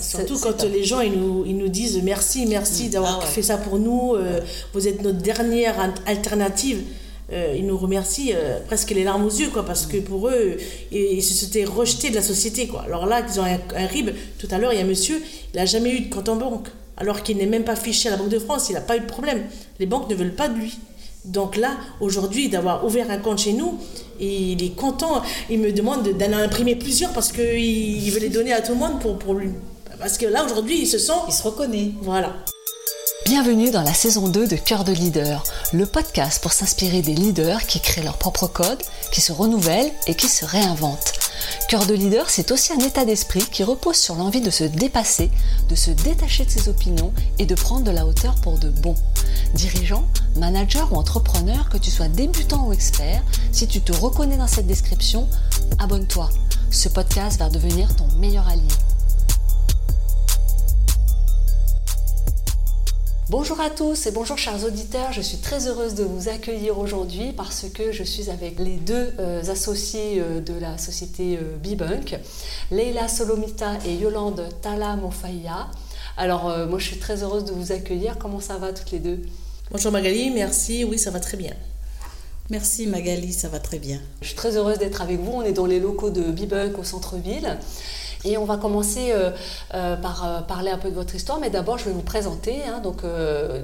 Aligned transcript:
surtout 0.00 0.38
quand 0.38 0.62
les 0.64 0.84
gens 0.84 1.00
ils 1.00 1.12
nous, 1.12 1.44
ils 1.46 1.56
nous 1.56 1.68
disent 1.68 2.00
merci, 2.02 2.46
merci 2.46 2.86
mm. 2.86 2.90
d'avoir 2.90 3.20
ah 3.22 3.26
fait 3.26 3.42
ça 3.42 3.56
pour 3.56 3.78
nous, 3.78 4.14
euh, 4.14 4.40
vous 4.72 4.88
êtes 4.88 5.02
notre 5.02 5.18
dernière 5.18 5.92
alternative. 6.06 6.82
Euh, 7.32 7.54
ils 7.56 7.64
nous 7.64 7.78
remercient 7.78 8.32
euh, 8.34 8.58
presque 8.66 8.90
les 8.90 9.04
larmes 9.04 9.24
aux 9.24 9.30
yeux, 9.30 9.50
quoi, 9.50 9.64
parce 9.64 9.86
que 9.86 9.98
mm. 9.98 10.02
pour 10.02 10.28
eux, 10.28 10.56
ils, 10.90 11.22
se 11.22 11.34
sentaient 11.34 11.64
rejetés 11.64 12.10
de 12.10 12.16
la 12.16 12.22
société. 12.22 12.66
Quoi. 12.66 12.82
Alors 12.82 13.06
là, 13.06 13.22
ils 13.26 13.40
ont 13.40 13.44
un, 13.44 13.86
RIB. 13.86 14.10
Tout 14.38 14.48
à 14.50 14.58
l'heure, 14.58 14.72
il 14.72 14.78
y 14.78 14.82
a 14.82 14.84
un 14.84 14.88
monsieur, 14.88 15.22
il 15.54 15.56
n'a 15.56 15.66
jamais 15.66 15.92
eu 15.92 16.00
de 16.00 16.14
compte 16.14 16.28
en 16.28 16.36
banque, 16.36 16.68
alors 16.96 17.22
qu'il 17.22 17.36
n'est 17.36 17.46
même 17.46 17.64
pas 17.64 17.76
fiché 17.76 18.08
à 18.08 18.12
la 18.12 18.16
Banque 18.16 18.30
de 18.30 18.38
France, 18.38 18.68
il 18.68 18.72
n'a 18.72 18.80
pas 18.80 18.96
eu 18.96 19.00
de 19.00 19.06
problème. 19.06 19.42
Les 19.78 19.86
banques 19.86 20.10
ne 20.10 20.14
veulent 20.14 20.34
pas 20.34 20.48
de 20.48 20.58
lui. 20.58 20.78
Donc 21.24 21.56
là, 21.56 21.76
aujourd'hui, 22.00 22.48
d'avoir 22.48 22.84
ouvert 22.84 23.10
un 23.10 23.18
compte 23.18 23.38
chez 23.38 23.52
nous, 23.52 23.78
il 24.18 24.62
est 24.62 24.74
content. 24.74 25.22
Il 25.50 25.60
me 25.60 25.70
demande 25.70 26.08
d'en 26.08 26.32
imprimer 26.32 26.76
plusieurs 26.76 27.12
parce 27.12 27.30
qu'il 27.30 28.10
veut 28.10 28.20
les 28.20 28.30
donner 28.30 28.52
à 28.52 28.60
tout 28.62 28.72
le 28.72 28.78
monde 28.78 29.00
pour, 29.00 29.18
pour 29.18 29.34
lui. 29.34 29.50
Parce 30.00 30.16
que 30.16 30.24
là, 30.24 30.44
aujourd'hui, 30.44 30.80
il 30.80 30.86
se 30.86 30.98
sent. 30.98 31.12
Il 31.28 31.34
se 31.34 31.42
reconnaît. 31.42 31.92
Voilà. 32.00 32.32
Bienvenue 33.26 33.70
dans 33.70 33.82
la 33.82 33.92
saison 33.92 34.28
2 34.28 34.48
de 34.48 34.56
Cœur 34.56 34.82
de 34.82 34.92
leader, 34.92 35.44
le 35.74 35.84
podcast 35.84 36.42
pour 36.42 36.52
s'inspirer 36.52 37.02
des 37.02 37.14
leaders 37.14 37.66
qui 37.66 37.80
créent 37.80 38.02
leur 38.02 38.16
propre 38.16 38.46
code, 38.46 38.82
qui 39.12 39.20
se 39.20 39.30
renouvellent 39.30 39.92
et 40.06 40.14
qui 40.14 40.26
se 40.26 40.46
réinventent. 40.46 41.12
Cœur 41.68 41.84
de 41.84 41.92
leader, 41.92 42.30
c'est 42.30 42.50
aussi 42.50 42.72
un 42.72 42.78
état 42.78 43.04
d'esprit 43.04 43.44
qui 43.52 43.62
repose 43.62 43.96
sur 43.96 44.14
l'envie 44.14 44.40
de 44.40 44.50
se 44.50 44.64
dépasser, 44.64 45.30
de 45.68 45.74
se 45.74 45.90
détacher 45.90 46.46
de 46.46 46.50
ses 46.50 46.70
opinions 46.70 47.12
et 47.38 47.44
de 47.44 47.54
prendre 47.54 47.84
de 47.84 47.90
la 47.90 48.06
hauteur 48.06 48.34
pour 48.36 48.58
de 48.58 48.70
bon. 48.70 48.94
Dirigeant, 49.54 50.08
manager 50.36 50.90
ou 50.92 50.96
entrepreneur, 50.96 51.68
que 51.68 51.78
tu 51.78 51.90
sois 51.90 52.08
débutant 52.08 52.66
ou 52.66 52.72
expert, 52.72 53.22
si 53.52 53.68
tu 53.68 53.82
te 53.82 53.92
reconnais 53.92 54.38
dans 54.38 54.48
cette 54.48 54.66
description, 54.66 55.28
abonne-toi. 55.78 56.30
Ce 56.70 56.88
podcast 56.88 57.38
va 57.38 57.50
devenir 57.50 57.94
ton 57.96 58.08
meilleur 58.18 58.48
allié. 58.48 58.62
Bonjour 63.30 63.60
à 63.60 63.70
tous 63.70 64.08
et 64.08 64.10
bonjour 64.10 64.36
chers 64.36 64.64
auditeurs, 64.64 65.12
je 65.12 65.20
suis 65.20 65.38
très 65.38 65.68
heureuse 65.68 65.94
de 65.94 66.02
vous 66.02 66.28
accueillir 66.28 66.80
aujourd'hui 66.80 67.32
parce 67.32 67.66
que 67.72 67.92
je 67.92 68.02
suis 68.02 68.28
avec 68.28 68.58
les 68.58 68.74
deux 68.74 69.12
euh, 69.20 69.40
associés 69.48 70.18
euh, 70.18 70.40
de 70.40 70.52
la 70.54 70.78
société 70.78 71.36
euh, 71.36 71.56
Bibunk, 71.62 72.18
Leila 72.72 73.06
Solomita 73.06 73.78
et 73.86 73.94
Yolande 73.94 74.48
Tala 74.62 74.96
Mofaya. 74.96 75.68
Alors 76.16 76.52
moi 76.68 76.80
je 76.80 76.86
suis 76.86 76.98
très 76.98 77.22
heureuse 77.22 77.44
de 77.44 77.52
vous 77.52 77.70
accueillir, 77.70 78.18
comment 78.18 78.40
ça 78.40 78.58
va 78.58 78.72
toutes 78.72 78.90
les 78.90 78.98
deux? 78.98 79.20
Bonjour 79.70 79.92
Magali, 79.92 80.30
merci, 80.30 80.82
oui 80.82 80.98
ça 80.98 81.12
va 81.12 81.20
très 81.20 81.36
bien. 81.36 81.54
Merci 82.50 82.88
Magali, 82.88 83.32
ça 83.32 83.46
va 83.46 83.60
très 83.60 83.78
bien. 83.78 84.00
Je 84.22 84.26
suis 84.26 84.36
très 84.36 84.56
heureuse 84.56 84.78
d'être 84.78 85.02
avec 85.02 85.20
vous, 85.20 85.30
on 85.30 85.42
est 85.42 85.52
dans 85.52 85.66
les 85.66 85.78
locaux 85.78 86.10
de 86.10 86.32
Bibunk 86.32 86.80
au 86.80 86.82
centre-ville. 86.82 87.58
Et 88.24 88.36
on 88.36 88.44
va 88.44 88.58
commencer 88.58 89.12
euh, 89.12 89.30
euh, 89.74 89.96
par 89.96 90.26
euh, 90.26 90.40
parler 90.42 90.70
un 90.70 90.76
peu 90.76 90.90
de 90.90 90.94
votre 90.94 91.14
histoire, 91.14 91.40
mais 91.40 91.48
d'abord 91.48 91.78
je 91.78 91.86
vais 91.86 91.92
vous 91.92 92.02
présenter. 92.02 92.62
Hein. 92.64 92.80
donc 92.80 93.02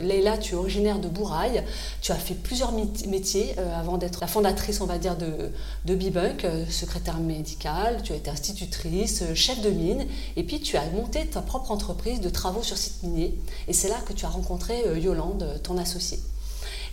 Leila, 0.01 0.39
tu 0.39 0.55
es 0.55 0.57
originaire 0.57 0.99
de 0.99 1.09
Bouraille, 1.09 1.63
tu 2.01 2.13
as 2.13 2.17
fait 2.17 2.35
plusieurs 2.35 2.73
métiers 2.73 3.55
avant 3.79 3.99
d'être 3.99 4.21
la 4.21 4.27
fondatrice, 4.27 4.81
on 4.81 4.87
va 4.87 4.99
dire, 4.99 5.17
de, 5.17 5.51
de 5.85 5.95
Bibunk, 5.95 6.47
secrétaire 6.71 7.19
médicale, 7.19 8.01
tu 8.03 8.13
as 8.13 8.17
été 8.17 8.31
institutrice, 8.31 9.25
chef 9.35 9.61
de 9.61 9.71
mine, 9.71 10.07
et 10.37 10.45
puis 10.45 10.61
tu 10.61 10.77
as 10.77 10.85
monté 10.91 11.27
ta 11.27 11.43
propre 11.43 11.71
entreprise 11.71 12.21
de 12.21 12.29
travaux 12.29 12.63
sur 12.63 12.77
site 12.77 13.03
minier. 13.03 13.39
Et 13.69 13.73
c'est 13.73 13.89
là 13.89 13.97
que 14.07 14.13
tu 14.13 14.25
as 14.25 14.31
rencontré 14.31 14.85
Yolande, 14.99 15.61
ton 15.63 15.77
associée. 15.79 16.21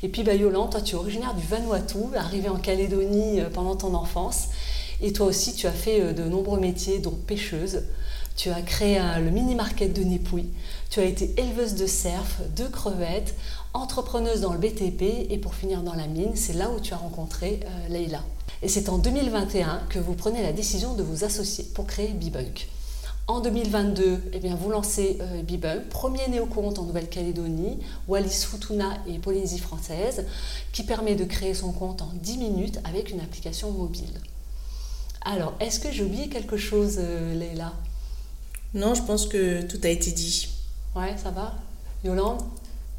Et 0.01 0.09
puis 0.09 0.23
bah, 0.23 0.35
Yolande, 0.35 0.71
toi 0.71 0.81
tu 0.81 0.95
es 0.95 0.97
originaire 0.97 1.33
du 1.33 1.45
Vanuatu, 1.45 1.97
arrivée 2.17 2.49
en 2.49 2.57
Calédonie 2.57 3.41
pendant 3.53 3.75
ton 3.75 3.93
enfance. 3.93 4.49
Et 5.01 5.13
toi 5.13 5.27
aussi, 5.27 5.53
tu 5.53 5.67
as 5.67 5.71
fait 5.71 6.01
euh, 6.01 6.13
de 6.13 6.23
nombreux 6.23 6.59
métiers, 6.59 6.99
dont 6.99 7.11
pêcheuse. 7.11 7.83
Tu 8.35 8.49
as 8.49 8.61
créé 8.63 8.99
le 9.19 9.29
mini-market 9.29 9.93
de 9.93 10.01
Népouille. 10.01 10.49
Tu 10.89 10.99
as 10.99 11.05
été 11.05 11.35
éleveuse 11.37 11.75
de 11.75 11.85
cerfs, 11.85 12.41
de 12.55 12.65
crevettes, 12.65 13.35
entrepreneuse 13.73 14.41
dans 14.41 14.53
le 14.53 14.59
BTP 14.59 15.29
et 15.29 15.37
pour 15.37 15.55
finir 15.55 15.81
dans 15.81 15.95
la 15.95 16.07
mine, 16.07 16.31
c'est 16.35 16.53
là 16.53 16.69
où 16.69 16.79
tu 16.79 16.93
as 16.93 16.97
rencontré 16.97 17.59
euh, 17.63 17.89
Leïla. 17.89 18.23
Et 18.61 18.69
c'est 18.69 18.89
en 18.89 18.97
2021 18.97 19.81
que 19.89 19.99
vous 19.99 20.13
prenez 20.13 20.41
la 20.41 20.53
décision 20.53 20.93
de 20.93 21.03
vous 21.03 21.23
associer 21.23 21.65
pour 21.73 21.85
créer 21.85 22.09
Bibunk. 22.09 22.67
En 23.27 23.39
2022, 23.39 24.21
eh 24.33 24.49
vous 24.49 24.69
lancez 24.69 25.17
euh, 25.21 25.41
Bibunk, 25.41 25.87
premier 25.89 26.27
néo-compte 26.27 26.77
en 26.77 26.83
Nouvelle-Calédonie, 26.83 27.79
Wallis 28.07 28.45
Futuna 28.49 28.97
et 29.07 29.17
Polynésie 29.17 29.59
française, 29.59 30.25
qui 30.71 30.83
permet 30.83 31.15
de 31.15 31.23
créer 31.23 31.53
son 31.53 31.71
compte 31.71 32.01
en 32.01 32.11
10 32.13 32.37
minutes 32.37 32.79
avec 32.83 33.11
une 33.11 33.21
application 33.21 33.71
mobile. 33.71 34.19
Alors, 35.25 35.53
est-ce 35.59 35.79
que 35.79 35.91
j'ai 35.91 36.03
oublié 36.03 36.27
quelque 36.27 36.57
chose, 36.57 36.97
euh, 36.99 37.33
Leila 37.35 37.73
Non, 38.73 38.93
je 38.93 39.01
pense 39.03 39.25
que 39.27 39.61
tout 39.61 39.79
a 39.83 39.87
été 39.87 40.11
dit. 40.11 40.49
Ouais, 40.95 41.15
ça 41.21 41.31
va? 41.31 41.55
Yolande? 42.03 42.41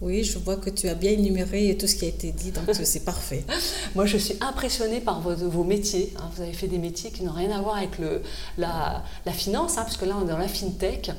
Oui, 0.01 0.25
je 0.25 0.39
vois 0.39 0.57
que 0.57 0.71
tu 0.71 0.89
as 0.89 0.95
bien 0.95 1.12
énuméré 1.12 1.77
tout 1.79 1.87
ce 1.87 1.95
qui 1.95 2.05
a 2.05 2.09
été 2.09 2.33
dit, 2.33 2.51
donc 2.51 2.65
c'est 2.73 3.05
parfait. 3.05 3.45
Moi, 3.95 4.07
je 4.07 4.17
suis 4.17 4.37
impressionnée 4.41 5.01
par 5.01 5.21
vos, 5.21 5.65
métiers. 5.65 6.12
Hein. 6.17 6.31
Vous 6.35 6.43
avez 6.43 6.53
fait 6.53 6.67
des 6.67 6.79
métiers 6.79 7.11
qui 7.11 7.23
n'ont 7.23 7.33
rien 7.33 7.51
à 7.51 7.61
voir 7.61 7.77
avec 7.77 7.99
la, 8.59 9.03
finance, 9.33 9.79
hein, 9.79 9.83
parce 9.83 9.97
que 9.97 10.05
là, 10.05 10.17
on 10.21 10.27
est 10.27 10.31
dans 10.31 10.39
la 10.39 10.49
fintech. 10.49 11.11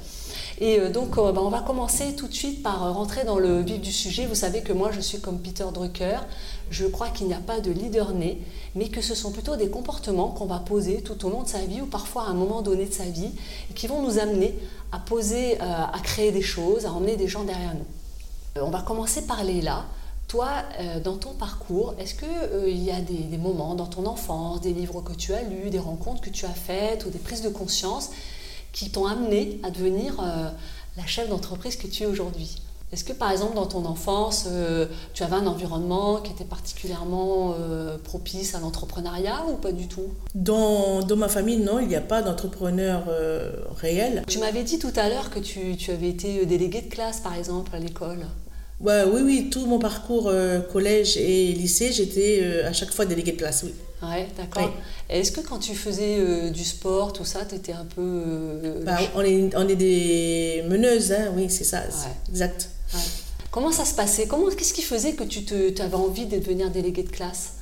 Et 0.60 0.80
euh, 0.80 0.90
donc, 0.90 1.18
euh, 1.18 1.32
bah, 1.32 1.42
on 1.44 1.50
va 1.50 1.62
commencer 1.62 2.16
tout 2.16 2.28
de 2.28 2.34
suite 2.34 2.64
par 2.64 2.94
rentrer 2.94 3.24
dans 3.24 3.40
le 3.40 3.62
vif 3.62 3.82
du 3.82 3.92
sujet. 3.92 4.26
Vous 4.26 4.36
savez 4.36 4.62
que 4.62 4.74
moi, 4.74 4.92
je 4.92 5.02
suis 5.02 5.20
comme 5.20 5.40
Peter 5.40 5.66
Drucker. 5.74 6.20
Je 6.70 6.86
crois 6.86 7.10
qu'il 7.10 7.28
n'y 7.28 7.34
a 7.34 7.40
pas 7.40 7.60
de 7.60 7.72
leader 7.72 8.12
né, 8.12 8.42
mais 8.74 8.90
que 8.90 9.02
ce 9.02 9.14
sont 9.14 9.32
plutôt 9.32 9.56
des 9.56 9.70
comportements 9.70 10.30
qu'on 10.30 10.46
va 10.46 10.60
poser 10.60 11.02
tout 11.02 11.26
au 11.26 11.30
long 11.30 11.44
de 11.44 11.48
sa 11.48 11.60
vie 11.60 11.82
ou 11.82 11.86
parfois 11.86 12.24
à 12.24 12.28
un 12.28 12.34
moment 12.34 12.62
donné 12.62 12.86
de 12.86 12.94
sa 12.94 13.06
vie 13.06 13.32
et 13.70 13.74
qui 13.74 13.88
vont 13.88 14.02
nous 14.02 14.18
amener 14.18 14.58
à 14.92 15.00
poser, 15.00 15.62
euh, 15.62 15.62
à 15.62 16.00
créer 16.02 16.32
des 16.32 16.42
choses, 16.42 16.86
à 16.86 16.92
emmener 16.92 17.18
des 17.18 17.28
gens 17.28 17.44
derrière 17.44 17.76
nous. 17.76 17.86
Euh, 18.58 18.66
on 18.66 18.72
va 18.72 18.82
commencer 18.82 19.28
par 19.28 19.44
Léla. 19.44 19.86
Toi, 20.28 20.48
euh, 20.80 21.00
dans 21.00 21.18
ton 21.18 21.34
parcours, 21.34 21.94
est-ce 22.00 22.16
qu'il 22.16 22.84
y 22.84 22.90
a 22.90 23.00
des, 23.00 23.38
moments 23.38 23.76
dans 23.76 23.86
ton 23.86 24.08
enfance, 24.08 24.62
des 24.62 24.74
livres 24.74 25.02
que 25.02 25.14
tu 25.14 25.34
as 25.34 25.44
lus, 25.44 25.70
des 25.70 25.80
rencontres 25.80 26.22
que 26.22 26.32
tu 26.32 26.46
as 26.46 26.50
faites 26.50 27.06
ou 27.06 27.12
des 27.12 27.20
prises 27.20 27.44
de 27.44 27.50
conscience 27.50 28.10
qui 28.76 28.92
t'ont 28.92 29.08
amené 29.08 29.60
à 29.64 29.72
devenir 29.72 30.22
la 30.98 31.06
chef 31.08 31.30
d'entreprise 31.30 31.78
que 31.78 31.88
tu 31.88 32.04
es 32.04 32.06
aujourd'hui 32.06 32.58
est-ce 32.96 33.04
que 33.04 33.14
par 33.14 33.32
exemple 33.32 33.56
dans 33.56 33.66
ton 33.66 33.84
enfance, 33.84 34.46
euh, 34.48 34.86
tu 35.14 35.24
avais 35.24 35.36
un 35.36 35.48
environnement 35.48 36.22
qui 36.22 36.32
était 36.32 36.46
particulièrement 36.46 37.56
euh, 37.60 37.98
propice 37.98 38.56
à 38.56 38.60
l'entrepreneuriat 38.60 39.44
ou 39.52 39.56
pas 39.56 39.72
du 39.72 39.88
tout? 39.88 40.14
Dans, 40.34 41.02
dans, 41.02 41.18
ma 41.18 41.28
famille, 41.28 41.58
non, 41.58 41.80
il 41.80 41.90
n'y 41.90 41.96
a 41.96 42.02
pas 42.02 42.22
d'entrepreneur 42.22 43.04
euh, 43.10 43.52
réel. 43.76 44.24
Tu 44.28 44.40
m'avais 44.40 44.64
dit 44.64 44.80
tout 44.80 44.94
à 44.96 45.10
l'heure 45.10 45.30
que 45.30 45.40
tu, 45.40 45.76
tu, 45.76 45.92
avais 45.92 46.10
été 46.10 46.46
délégué 46.46 46.82
de 46.82 46.90
classe 46.90 47.20
par 47.20 47.36
exemple 47.36 47.76
à 47.76 47.80
l'école. 47.80 48.28
Ouais, 48.80 49.04
oui, 49.12 49.22
oui, 49.26 49.50
tout 49.50 49.66
mon 49.66 49.80
parcours 49.80 50.32
collège 50.72 51.18
et 51.18 51.52
lycée, 51.54 51.92
j'étais 51.92 52.64
à 52.64 52.72
chaque 52.72 52.94
fois 52.94 53.06
délégué 53.06 53.32
de 53.32 53.38
classe, 53.38 53.64
oui. 53.64 53.74
Ouais, 54.04 54.28
d'accord. 54.38 54.72
Est-ce 55.10 55.32
que 55.32 55.42
quand 55.42 55.60
tu 55.60 55.74
faisais 55.74 56.52
du 56.52 56.64
sport, 56.64 57.14
tout 57.14 57.26
ça, 57.26 57.46
tu 57.46 57.56
étais 57.56 57.74
un 57.74 57.86
peu... 57.86 58.82
Bah, 58.86 58.98
on, 59.16 59.22
est, 59.22 59.56
on 59.56 59.68
est 59.68 59.76
des 59.76 60.64
meneuses, 60.68 61.12
hein, 61.12 61.32
oui, 61.36 61.50
c'est 61.50 61.64
ça, 61.64 61.82
exact. 62.30 62.70
Comment 63.56 63.72
ça 63.72 63.86
se 63.86 63.94
passait? 63.94 64.28
Comment, 64.28 64.50
Qu'est-ce 64.50 64.74
qui 64.74 64.82
faisait 64.82 65.14
que 65.14 65.24
tu 65.24 65.46
te, 65.46 65.82
avais 65.82 65.96
envie 65.96 66.26
de 66.26 66.40
devenir 66.40 66.70
délégué 66.72 67.04
de 67.04 67.10
classe? 67.10 67.54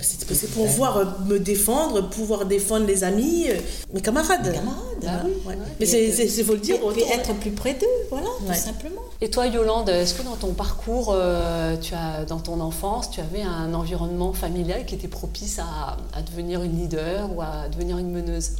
C'est 0.00 0.50
pour 0.50 0.66
pouvoir 0.66 0.96
euh, 0.96 1.04
me 1.26 1.38
défendre, 1.38 2.08
pouvoir 2.08 2.46
défendre 2.46 2.86
les 2.86 3.04
amis, 3.04 3.46
euh, 3.48 3.56
mes 3.92 4.00
camarades. 4.00 4.46
Mes 4.46 4.52
camarades, 4.52 5.04
ah 5.06 5.22
oui. 5.24 5.54
Mais 5.78 5.86
c'est 5.86 6.42
faut 6.42 6.54
le 6.54 6.60
dire. 6.60 6.76
Et, 6.96 7.02
être 7.12 7.34
plus 7.34 7.50
près 7.50 7.74
d'eux, 7.74 7.86
voilà, 8.10 8.28
tout 8.46 8.54
simplement. 8.54 9.02
Et 9.20 9.30
toi, 9.30 9.46
Yolande, 9.46 9.88
est-ce 9.90 10.14
que 10.14 10.22
dans 10.22 10.36
ton 10.36 10.54
parcours, 10.54 11.12
euh, 11.14 11.76
tu 11.80 11.94
as, 11.94 12.24
dans 12.24 12.40
ton 12.40 12.60
enfance, 12.60 13.10
tu 13.10 13.20
avais 13.20 13.42
un 13.42 13.74
environnement 13.74 14.32
familial 14.32 14.86
qui 14.86 14.94
était 14.94 15.08
propice 15.08 15.58
à, 15.58 15.96
à 16.16 16.22
devenir 16.22 16.62
une 16.62 16.78
leader 16.78 17.30
ou 17.34 17.42
à 17.42 17.68
devenir 17.68 17.98
une 17.98 18.10
meneuse? 18.10 18.52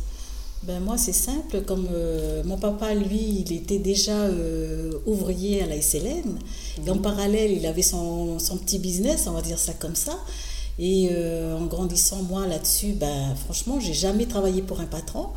Ben 0.67 0.81
moi, 0.81 0.97
c'est 0.97 1.12
simple. 1.12 1.61
Comme 1.62 1.89
euh, 1.93 2.43
mon 2.45 2.56
papa, 2.56 2.95
lui, 2.95 3.45
il 3.47 3.53
était 3.53 3.79
déjà 3.79 4.12
euh, 4.12 4.93
ouvrier 5.05 5.62
à 5.62 5.67
la 5.67 5.81
SLN. 5.81 6.38
Et 6.87 6.91
en 6.91 6.94
mhm. 6.94 7.03
parallèle, 7.03 7.53
il 7.53 7.67
avait 7.67 7.82
son, 7.82 8.38
son, 8.38 8.56
petit 8.56 8.79
business, 8.79 9.26
on 9.26 9.32
va 9.32 9.43
dire 9.43 9.59
ça 9.59 9.75
comme 9.75 9.94
ça. 9.94 10.19
Et 10.79 11.09
euh, 11.11 11.56
en 11.56 11.67
grandissant, 11.67 12.23
moi, 12.23 12.47
là-dessus, 12.47 12.93
ben, 12.93 13.35
franchement, 13.44 13.79
j'ai 13.81 13.94
jamais 13.94 14.26
travaillé 14.26 14.62
pour 14.62 14.81
un 14.81 14.87
patron. 14.87 15.29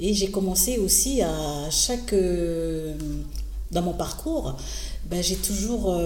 Et 0.00 0.14
j'ai 0.14 0.30
commencé 0.30 0.78
aussi 0.78 1.22
à 1.22 1.70
chaque. 1.70 2.14
dans 3.72 3.82
mon 3.82 3.92
parcours, 3.92 4.56
ben, 5.10 5.22
j'ai 5.22 5.36
toujours, 5.36 5.96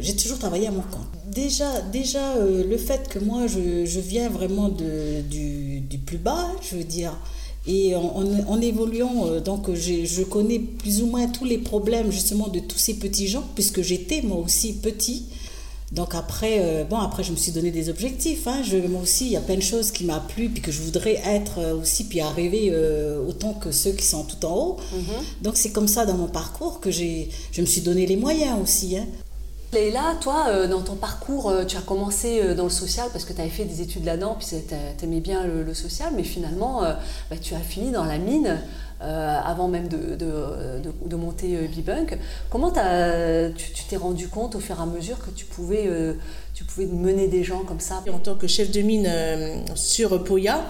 j'ai 0.00 0.16
toujours 0.16 0.38
travaillé 0.38 0.68
à 0.68 0.70
mon 0.70 0.82
compte. 0.82 1.08
Déjà, 1.32 1.80
déjà 1.80 2.36
le 2.38 2.76
fait 2.76 3.08
que 3.08 3.18
moi, 3.18 3.46
je, 3.46 3.84
je 3.84 4.00
viens 4.00 4.28
vraiment 4.28 4.68
de, 4.68 5.22
du, 5.22 5.80
du 5.80 5.98
plus 5.98 6.18
bas, 6.18 6.50
je 6.62 6.76
veux 6.76 6.84
dire 6.84 7.16
et 7.66 7.94
en, 7.94 8.60
évoluant, 8.60 9.26
euh, 9.26 9.40
donc 9.40 9.72
je 9.72 10.22
connais 10.22 10.58
plus 10.58 11.02
ou 11.02 11.06
moins 11.06 11.26
tous 11.28 11.46
les 11.46 11.58
problèmes 11.58 12.10
justement 12.10 12.48
de 12.48 12.60
tous 12.60 12.76
ces 12.76 12.94
petits 12.94 13.26
gens, 13.26 13.44
puisque 13.54 13.80
j'étais 13.80 14.20
moi 14.20 14.38
aussi 14.38 14.74
petit. 14.74 15.24
Donc 15.94 16.14
après, 16.14 16.84
bon, 16.90 16.98
après 16.98 17.22
je 17.22 17.30
me 17.30 17.36
suis 17.36 17.52
donné 17.52 17.70
des 17.70 17.88
objectifs. 17.88 18.46
Hein. 18.46 18.62
Je, 18.64 18.76
moi 18.76 19.00
aussi, 19.02 19.26
il 19.26 19.32
y 19.32 19.36
a 19.36 19.40
plein 19.40 19.54
de 19.54 19.60
choses 19.62 19.92
qui 19.92 20.04
m'ont 20.04 20.20
plu, 20.28 20.48
puis 20.48 20.60
que 20.60 20.72
je 20.72 20.82
voudrais 20.82 21.20
être 21.24 21.60
aussi, 21.80 22.04
puis 22.04 22.20
arriver 22.20 22.74
autant 23.26 23.54
que 23.54 23.70
ceux 23.70 23.92
qui 23.92 24.04
sont 24.04 24.24
tout 24.24 24.44
en 24.44 24.54
haut. 24.54 24.76
Mm-hmm. 24.92 25.42
Donc 25.42 25.56
c'est 25.56 25.70
comme 25.70 25.88
ça 25.88 26.04
dans 26.04 26.14
mon 26.14 26.28
parcours 26.28 26.80
que 26.80 26.90
je 26.90 27.60
me 27.60 27.66
suis 27.66 27.80
donné 27.80 28.06
les 28.06 28.16
moyens 28.16 28.58
aussi. 28.60 28.96
Hein. 28.96 29.06
Léla, 29.74 30.14
toi, 30.20 30.46
euh, 30.48 30.68
dans 30.68 30.82
ton 30.82 30.94
parcours, 30.94 31.50
euh, 31.50 31.64
tu 31.64 31.76
as 31.76 31.80
commencé 31.80 32.40
euh, 32.40 32.54
dans 32.54 32.64
le 32.64 32.70
social 32.70 33.08
parce 33.12 33.24
que 33.24 33.32
tu 33.32 33.40
avais 33.40 33.50
fait 33.50 33.64
des 33.64 33.82
études 33.82 34.04
là-dedans, 34.04 34.36
puis 34.38 34.46
tu 34.46 35.04
aimais 35.04 35.20
bien 35.20 35.44
le, 35.46 35.74
social, 35.74 36.12
mais 36.14 36.22
finalement, 36.22 36.82
bah, 36.82 37.36
tu 37.40 37.54
as 37.54 37.60
fini 37.60 37.90
dans 37.90 38.04
la 38.04 38.18
mine 38.18 38.60
avant 39.00 39.68
même 39.68 39.88
de, 39.88 40.16
de, 40.16 41.16
monter 41.16 41.68
Bibunk. 41.68 42.18
Comment 42.50 42.70
tu 42.70 43.84
t'es 43.88 43.96
rendu 43.96 44.28
compte 44.28 44.54
au 44.54 44.60
fur 44.60 44.76
et 44.78 44.82
à 44.82 44.86
mesure 44.86 45.18
que 45.18 45.30
tu 45.30 45.44
pouvais 45.44 45.88
tu 46.54 46.62
pouvais 46.62 46.86
mener 46.86 47.26
des 47.26 47.42
gens 47.42 47.64
comme 47.64 47.80
ça? 47.80 48.02
En 48.12 48.18
tant 48.18 48.36
que 48.36 48.46
chef 48.46 48.70
de 48.70 48.80
mine 48.80 49.06
euh, 49.08 49.56
sur 49.74 50.22
Poya, 50.22 50.64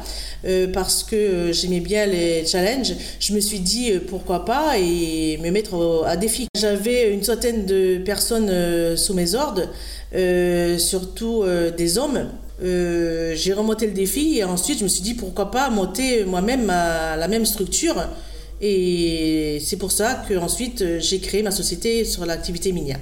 euh, 0.46 0.66
parce 0.72 1.04
que 1.04 1.14
euh, 1.14 1.52
j'aimais 1.52 1.80
bien 1.80 2.06
les 2.06 2.46
challenges, 2.46 2.94
je 3.20 3.34
me 3.34 3.40
suis 3.40 3.60
dit 3.60 3.92
pourquoi 4.08 4.46
pas 4.46 4.78
et 4.78 5.38
me 5.42 5.50
mettre 5.50 6.04
à 6.06 6.16
défi. 6.16 6.48
J'avais 6.56 7.12
une 7.12 7.22
centaine 7.22 7.66
de 7.66 7.98
personnes 7.98 8.96
sous 8.96 9.12
mes 9.12 9.34
ordres, 9.34 9.68
surtout 10.78 11.44
des 11.76 11.98
hommes. 11.98 12.28
J'ai 12.64 13.52
remonté 13.52 13.86
le 13.86 13.92
défi 13.92 14.38
et 14.38 14.44
ensuite 14.44 14.78
je 14.78 14.84
me 14.84 14.88
suis 14.88 15.02
dit 15.02 15.14
pourquoi 15.14 15.50
pas 15.50 15.70
monter 15.70 16.24
moi-même 16.24 16.66
la 16.66 17.28
même 17.28 17.44
structure 17.44 17.96
et 18.60 19.58
c'est 19.64 19.76
pour 19.76 19.92
ça 19.92 20.24
que 20.28 20.34
ensuite 20.34 20.98
j'ai 20.98 21.20
créé 21.20 21.42
ma 21.42 21.50
société 21.50 22.04
sur 22.04 22.24
l'activité 22.24 22.72
minière. 22.72 23.00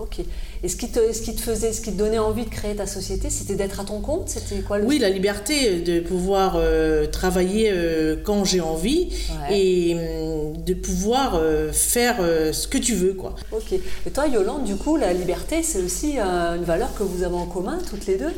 Ok. 0.00 0.20
Et 0.62 0.68
ce 0.68 0.76
qui, 0.76 0.90
te, 0.90 1.12
ce 1.12 1.20
qui 1.20 1.34
te 1.34 1.40
faisait, 1.40 1.72
ce 1.72 1.82
qui 1.82 1.92
te 1.92 1.98
donnait 1.98 2.18
envie 2.18 2.44
de 2.44 2.50
créer 2.50 2.74
ta 2.74 2.86
société, 2.86 3.28
c'était 3.28 3.54
d'être 3.54 3.80
à 3.80 3.84
ton 3.84 4.00
compte? 4.00 4.28
C'était 4.28 4.62
quoi 4.62 4.78
Oui, 4.78 4.98
la 4.98 5.10
liberté 5.10 5.80
de 5.80 6.00
pouvoir 6.00 6.54
euh, 6.56 7.06
travailler 7.06 7.70
euh, 7.70 8.16
quand 8.22 8.44
j'ai 8.44 8.60
envie 8.60 9.08
et 9.50 9.94
hum, 9.94 10.62
de 10.64 10.74
pouvoir 10.74 11.34
euh, 11.34 11.70
faire 11.72 12.16
ce 12.52 12.66
que 12.66 12.78
tu 12.78 12.94
veux. 12.94 13.12
Quoi. 13.12 13.34
Ok. 13.52 13.72
Et 13.72 14.10
toi, 14.10 14.26
Yolande, 14.26 14.64
du 14.64 14.76
coup, 14.76 14.96
la 14.96 15.12
liberté, 15.12 15.62
c'est 15.62 15.82
aussi 15.82 16.18
une 16.18 16.64
valeur 16.64 16.94
que 16.94 17.02
vous 17.02 17.22
avez 17.22 17.36
en 17.36 17.46
commun, 17.46 17.78
toutes 17.90 18.06
les 18.06 18.16
deux? 18.16 18.32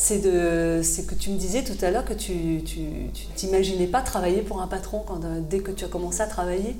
C'est 0.00 1.06
que 1.06 1.14
tu 1.14 1.30
me 1.30 1.36
disais 1.36 1.62
tout 1.62 1.84
à 1.84 1.90
l'heure 1.90 2.04
que 2.04 2.14
tu 2.14 2.62
tu 2.64 2.80
t'imaginais 3.36 3.86
pas 3.86 4.00
travailler 4.00 4.42
pour 4.42 4.60
un 4.60 4.66
patron 4.66 5.02
quand, 5.06 5.20
dès 5.48 5.60
que 5.60 5.70
tu 5.70 5.84
as 5.84 5.88
commencé 5.88 6.20
à 6.22 6.26
travailler 6.26 6.76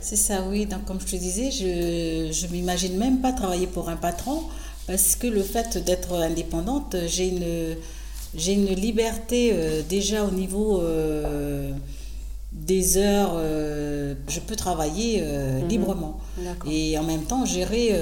c'est 0.00 0.16
ça, 0.16 0.42
oui. 0.48 0.66
Donc, 0.66 0.86
comme 0.86 0.98
je 0.98 1.06
te 1.06 1.16
disais, 1.16 1.50
je 1.50 2.46
ne 2.46 2.52
m'imagine 2.52 2.96
même 2.96 3.20
pas 3.20 3.32
travailler 3.32 3.66
pour 3.66 3.88
un 3.90 3.96
patron 3.96 4.42
parce 4.86 5.14
que 5.14 5.26
le 5.26 5.42
fait 5.42 5.76
d'être 5.84 6.14
indépendante, 6.14 6.96
j'ai 7.06 7.28
une, 7.28 7.76
j'ai 8.34 8.54
une 8.54 8.74
liberté 8.74 9.50
euh, 9.52 9.82
déjà 9.86 10.24
au 10.24 10.30
niveau 10.30 10.80
euh, 10.80 11.70
des 12.52 12.96
heures. 12.96 13.32
Euh, 13.34 14.14
je 14.28 14.40
peux 14.40 14.56
travailler 14.56 15.20
mhm. 15.20 15.68
librement. 15.68 16.18
Et 16.66 16.96
en 16.98 17.04
même 17.04 17.24
temps, 17.24 17.44
gérer, 17.44 17.94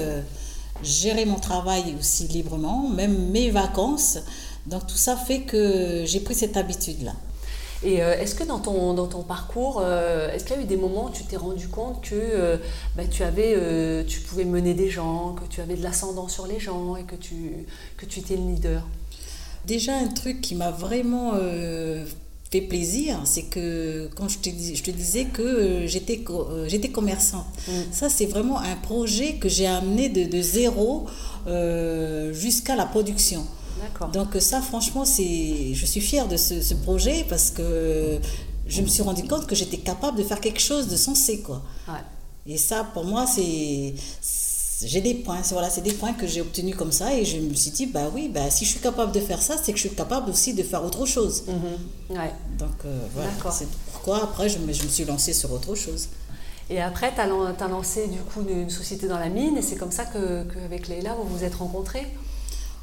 gérer 0.82 1.24
mon 1.24 1.38
travail 1.38 1.94
aussi 1.98 2.28
librement, 2.28 2.88
même 2.88 3.30
mes 3.30 3.50
vacances. 3.50 4.18
Donc, 4.66 4.86
tout 4.86 4.96
ça 4.96 5.16
fait 5.16 5.42
que 5.42 6.04
j'ai 6.06 6.20
pris 6.20 6.34
cette 6.34 6.56
habitude-là. 6.56 7.14
Et 7.82 8.02
euh, 8.02 8.18
est-ce 8.18 8.34
que 8.34 8.42
dans 8.42 8.58
ton, 8.58 8.92
dans 8.94 9.06
ton 9.06 9.22
parcours, 9.22 9.80
euh, 9.80 10.32
est-ce 10.32 10.44
qu'il 10.44 10.56
y 10.56 10.58
a 10.58 10.62
eu 10.62 10.66
des 10.66 10.76
moments 10.76 11.06
où 11.06 11.10
tu 11.10 11.22
t'es 11.24 11.36
rendu 11.36 11.68
compte 11.68 12.02
que 12.02 12.14
euh, 12.14 12.56
bah, 12.96 13.04
tu, 13.08 13.22
avais, 13.22 14.04
tu 14.06 14.20
pouvais 14.20 14.44
mener 14.44 14.74
des 14.74 14.90
gens, 14.90 15.34
que 15.34 15.44
tu 15.48 15.60
avais 15.60 15.76
de 15.76 15.82
l'ascendant 15.82 16.28
sur 16.28 16.46
les 16.46 16.58
gens 16.58 16.96
et 16.96 17.04
que 17.04 17.14
tu, 17.14 17.66
que 17.96 18.04
tu 18.04 18.20
étais 18.20 18.36
le 18.36 18.42
leader? 18.42 18.82
Déjà, 19.64 19.96
un 19.96 20.08
truc 20.08 20.40
qui 20.40 20.54
m'a 20.54 20.70
vraiment 20.70 21.34
fait 22.50 22.62
plaisir, 22.62 23.20
c'est 23.24 23.42
que 23.42 24.08
quand 24.16 24.28
je 24.28 24.38
te, 24.38 24.48
je 24.48 24.82
te 24.82 24.90
disais 24.90 25.26
que 25.26 25.86
j'étais 25.86 26.24
j'étais 26.66 26.88
commerçante, 26.88 27.46
mm. 27.68 27.72
ça 27.92 28.08
c'est 28.08 28.26
vraiment 28.26 28.58
un 28.58 28.76
projet 28.76 29.34
que 29.34 29.48
j'ai 29.48 29.66
amené 29.66 30.08
de, 30.08 30.24
de 30.24 30.40
zéro 30.42 31.06
jusqu'à 32.32 32.76
la 32.76 32.86
production. 32.86 33.44
Donc 34.12 34.36
ça, 34.40 34.60
franchement, 34.60 35.04
c'est, 35.04 35.74
je 35.74 35.86
suis 35.86 36.00
fière 36.00 36.28
de 36.28 36.36
ce, 36.36 36.74
projet 36.74 37.24
parce 37.28 37.50
que 37.50 38.18
je 38.66 38.82
me 38.82 38.86
suis 38.86 39.02
rendu 39.02 39.24
compte 39.24 39.46
que 39.46 39.54
j'étais 39.54 39.78
capable 39.78 40.18
de 40.18 40.22
faire 40.22 40.40
quelque 40.40 40.60
chose 40.60 40.88
de 40.88 40.96
sensé, 40.96 41.40
quoi. 41.40 41.62
Et 42.46 42.56
ça, 42.56 42.84
pour 42.94 43.04
moi, 43.04 43.26
c'est, 43.26 43.94
j'ai 44.82 45.00
des 45.00 45.14
points. 45.14 45.40
Voilà, 45.50 45.70
c'est 45.70 45.80
des 45.80 45.92
points 45.92 46.12
que 46.12 46.26
j'ai 46.26 46.40
obtenus 46.40 46.76
comme 46.76 46.92
ça 46.92 47.14
et 47.14 47.24
je 47.24 47.38
me 47.38 47.54
suis 47.54 47.70
dit, 47.70 47.86
bah 47.86 48.10
oui, 48.14 48.30
bah 48.32 48.50
si 48.50 48.64
je 48.64 48.70
suis 48.70 48.80
capable 48.80 49.12
de 49.12 49.20
faire 49.20 49.42
ça, 49.42 49.56
c'est 49.62 49.72
que 49.72 49.78
je 49.78 49.88
suis 49.88 49.96
capable 49.96 50.30
aussi 50.30 50.54
de 50.54 50.62
faire 50.62 50.84
autre 50.84 51.06
chose. 51.06 51.44
Mm-hmm. 51.48 52.16
ouais. 52.16 52.32
Donc 52.58 52.84
euh, 52.84 53.00
voilà, 53.14 53.30
c'est 53.50 53.68
pourquoi 53.92 54.22
après 54.22 54.48
je 54.48 54.58
me, 54.58 54.72
je 54.72 54.82
me 54.84 54.88
suis 54.88 55.04
lancée 55.04 55.32
sur 55.32 55.52
autre 55.52 55.74
chose. 55.74 56.08
Et 56.70 56.80
après, 56.80 57.14
tu 57.14 57.20
as, 57.20 57.24
as, 57.24 57.68
lancé 57.68 58.08
du 58.08 58.18
coup 58.18 58.42
une, 58.46 58.68
société 58.68 59.08
dans 59.08 59.18
la 59.18 59.30
mine 59.30 59.56
et 59.56 59.62
c'est 59.62 59.76
comme 59.76 59.90
ça 59.90 60.04
qu'avec 60.04 60.82
que 60.82 60.90
Leïla, 60.90 61.14
vous 61.14 61.36
vous 61.36 61.44
êtes 61.44 61.54
rencontrés? 61.54 62.06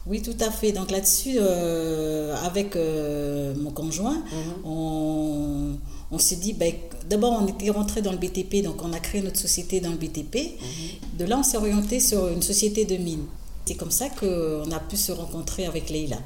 Oui, 0.07 0.21
tout 0.21 0.37
à 0.39 0.51
fait. 0.51 0.71
Donc 0.71 0.91
là-dessus, 0.91 1.37
euh, 1.39 2.35
avec 2.43 2.75
euh, 2.75 3.53
mon 3.55 3.71
conjoint, 3.71 4.15
mhm. 4.15 4.65
on, 4.65 5.77
on 6.11 6.19
s'est 6.19 6.35
dit, 6.35 6.53
ben, 6.53 6.73
d'abord 7.09 7.33
on 7.41 7.47
était 7.47 7.69
rentré 7.69 8.01
dans 8.01 8.11
le 8.11 8.17
BTP, 8.17 8.63
donc 8.63 8.83
on 8.83 8.93
a 8.93 8.99
créé 8.99 9.21
notre 9.21 9.39
société 9.39 9.79
dans 9.79 9.91
le 9.91 9.97
BTP. 9.97 10.35
Mhm. 10.35 11.17
De 11.19 11.25
là, 11.25 11.37
on 11.39 11.43
s'est 11.43 11.57
orienté 11.57 11.99
sur 11.99 12.27
une 12.27 12.41
société 12.41 12.85
de 12.85 12.97
mine. 12.97 13.25
C'est 13.65 13.75
comme 13.75 13.91
ça 13.91 14.09
qu'on 14.09 14.71
a 14.71 14.79
pu 14.79 14.95
se 14.95 15.11
rencontrer 15.11 15.65
avec 15.65 15.89
Leïla. 15.89 16.17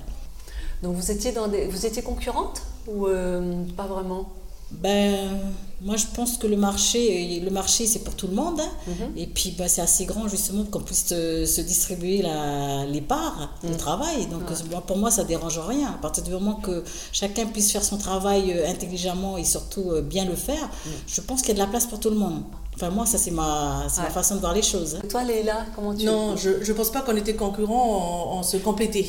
Donc 0.84 0.96
vous 0.96 1.12
étiez, 1.12 1.32
dans 1.32 1.48
des, 1.48 1.68
vous 1.68 1.86
étiez 1.86 2.02
concurrente 2.02 2.62
ou 2.88 3.08
euh, 3.08 3.64
pas 3.78 3.88
vraiment? 3.88 4.30
Ben, 4.72 5.40
moi, 5.82 5.96
je 5.96 6.06
pense 6.14 6.38
que 6.38 6.48
le 6.48 6.58
marché, 6.58 7.40
le 7.40 7.52
marché 7.52 7.88
c'est 7.88 8.00
pour 8.00 8.16
tout 8.16 8.28
le 8.28 8.36
monde. 8.36 8.60
Hein. 8.60 8.70
Mhm. 8.88 9.18
Et 9.18 9.28
puis, 9.28 9.56
ben, 9.58 9.68
c'est 9.68 9.82
assez 9.82 10.06
grand 10.06 10.28
justement 10.28 10.66
qu'on 10.66 10.82
puisse 10.82 11.08
se, 11.08 11.62
distribuer 11.62 12.22
la, 12.22 12.86
les 12.86 13.02
parts 13.02 13.58
de 13.64 13.70
mhm. 13.70 13.78
travail. 13.78 14.28
Donc, 14.28 14.44
pour 14.86 14.98
moi, 14.98 15.12
ça 15.12 15.24
ne 15.24 15.28
dérange 15.28 15.60
rien. 15.60 15.90
À 15.90 16.02
partir 16.02 16.24
du 16.24 16.32
moment 16.32 16.56
que 16.56 16.84
chacun 17.12 17.46
puisse 17.46 17.72
faire 17.72 17.84
son 17.84 17.98
travail 17.98 18.52
euh, 18.52 18.70
intelligemment 18.70 19.38
et 19.38 19.46
surtout 19.46 19.92
euh, 19.92 20.02
bien 20.02 20.26
le 20.26 20.36
faire, 20.36 20.64
mhm. 20.64 20.92
je 21.08 21.22
pense 21.22 21.42
qu'il 21.42 21.50
y 21.50 21.52
a 21.52 21.56
de 21.56 21.60
la 21.60 21.68
place 21.68 21.86
pour 21.86 22.00
tout 22.00 22.10
le 22.10 22.18
monde. 22.18 22.44
Enfin, 22.76 22.92
moi, 22.92 23.06
ça, 23.06 23.18
c'est 23.18 23.32
ma, 23.32 23.88
ma 23.98 24.10
façon 24.10 24.36
de 24.36 24.40
voir 24.40 24.54
les 24.54 24.62
choses. 24.62 24.96
Hein. 24.96 25.08
Toi, 25.10 25.24
Léla, 25.24 25.66
comment 25.76 25.94
tu... 25.94 26.06
Non, 26.06 26.38
je 26.38 26.50
ne 26.50 26.74
pense 26.74 26.92
pas 26.92 27.02
qu'on 27.02 27.16
était 27.16 27.36
concurrents, 27.36 28.38
on, 28.38 28.44
se 28.44 28.56
compétait. 28.58 29.06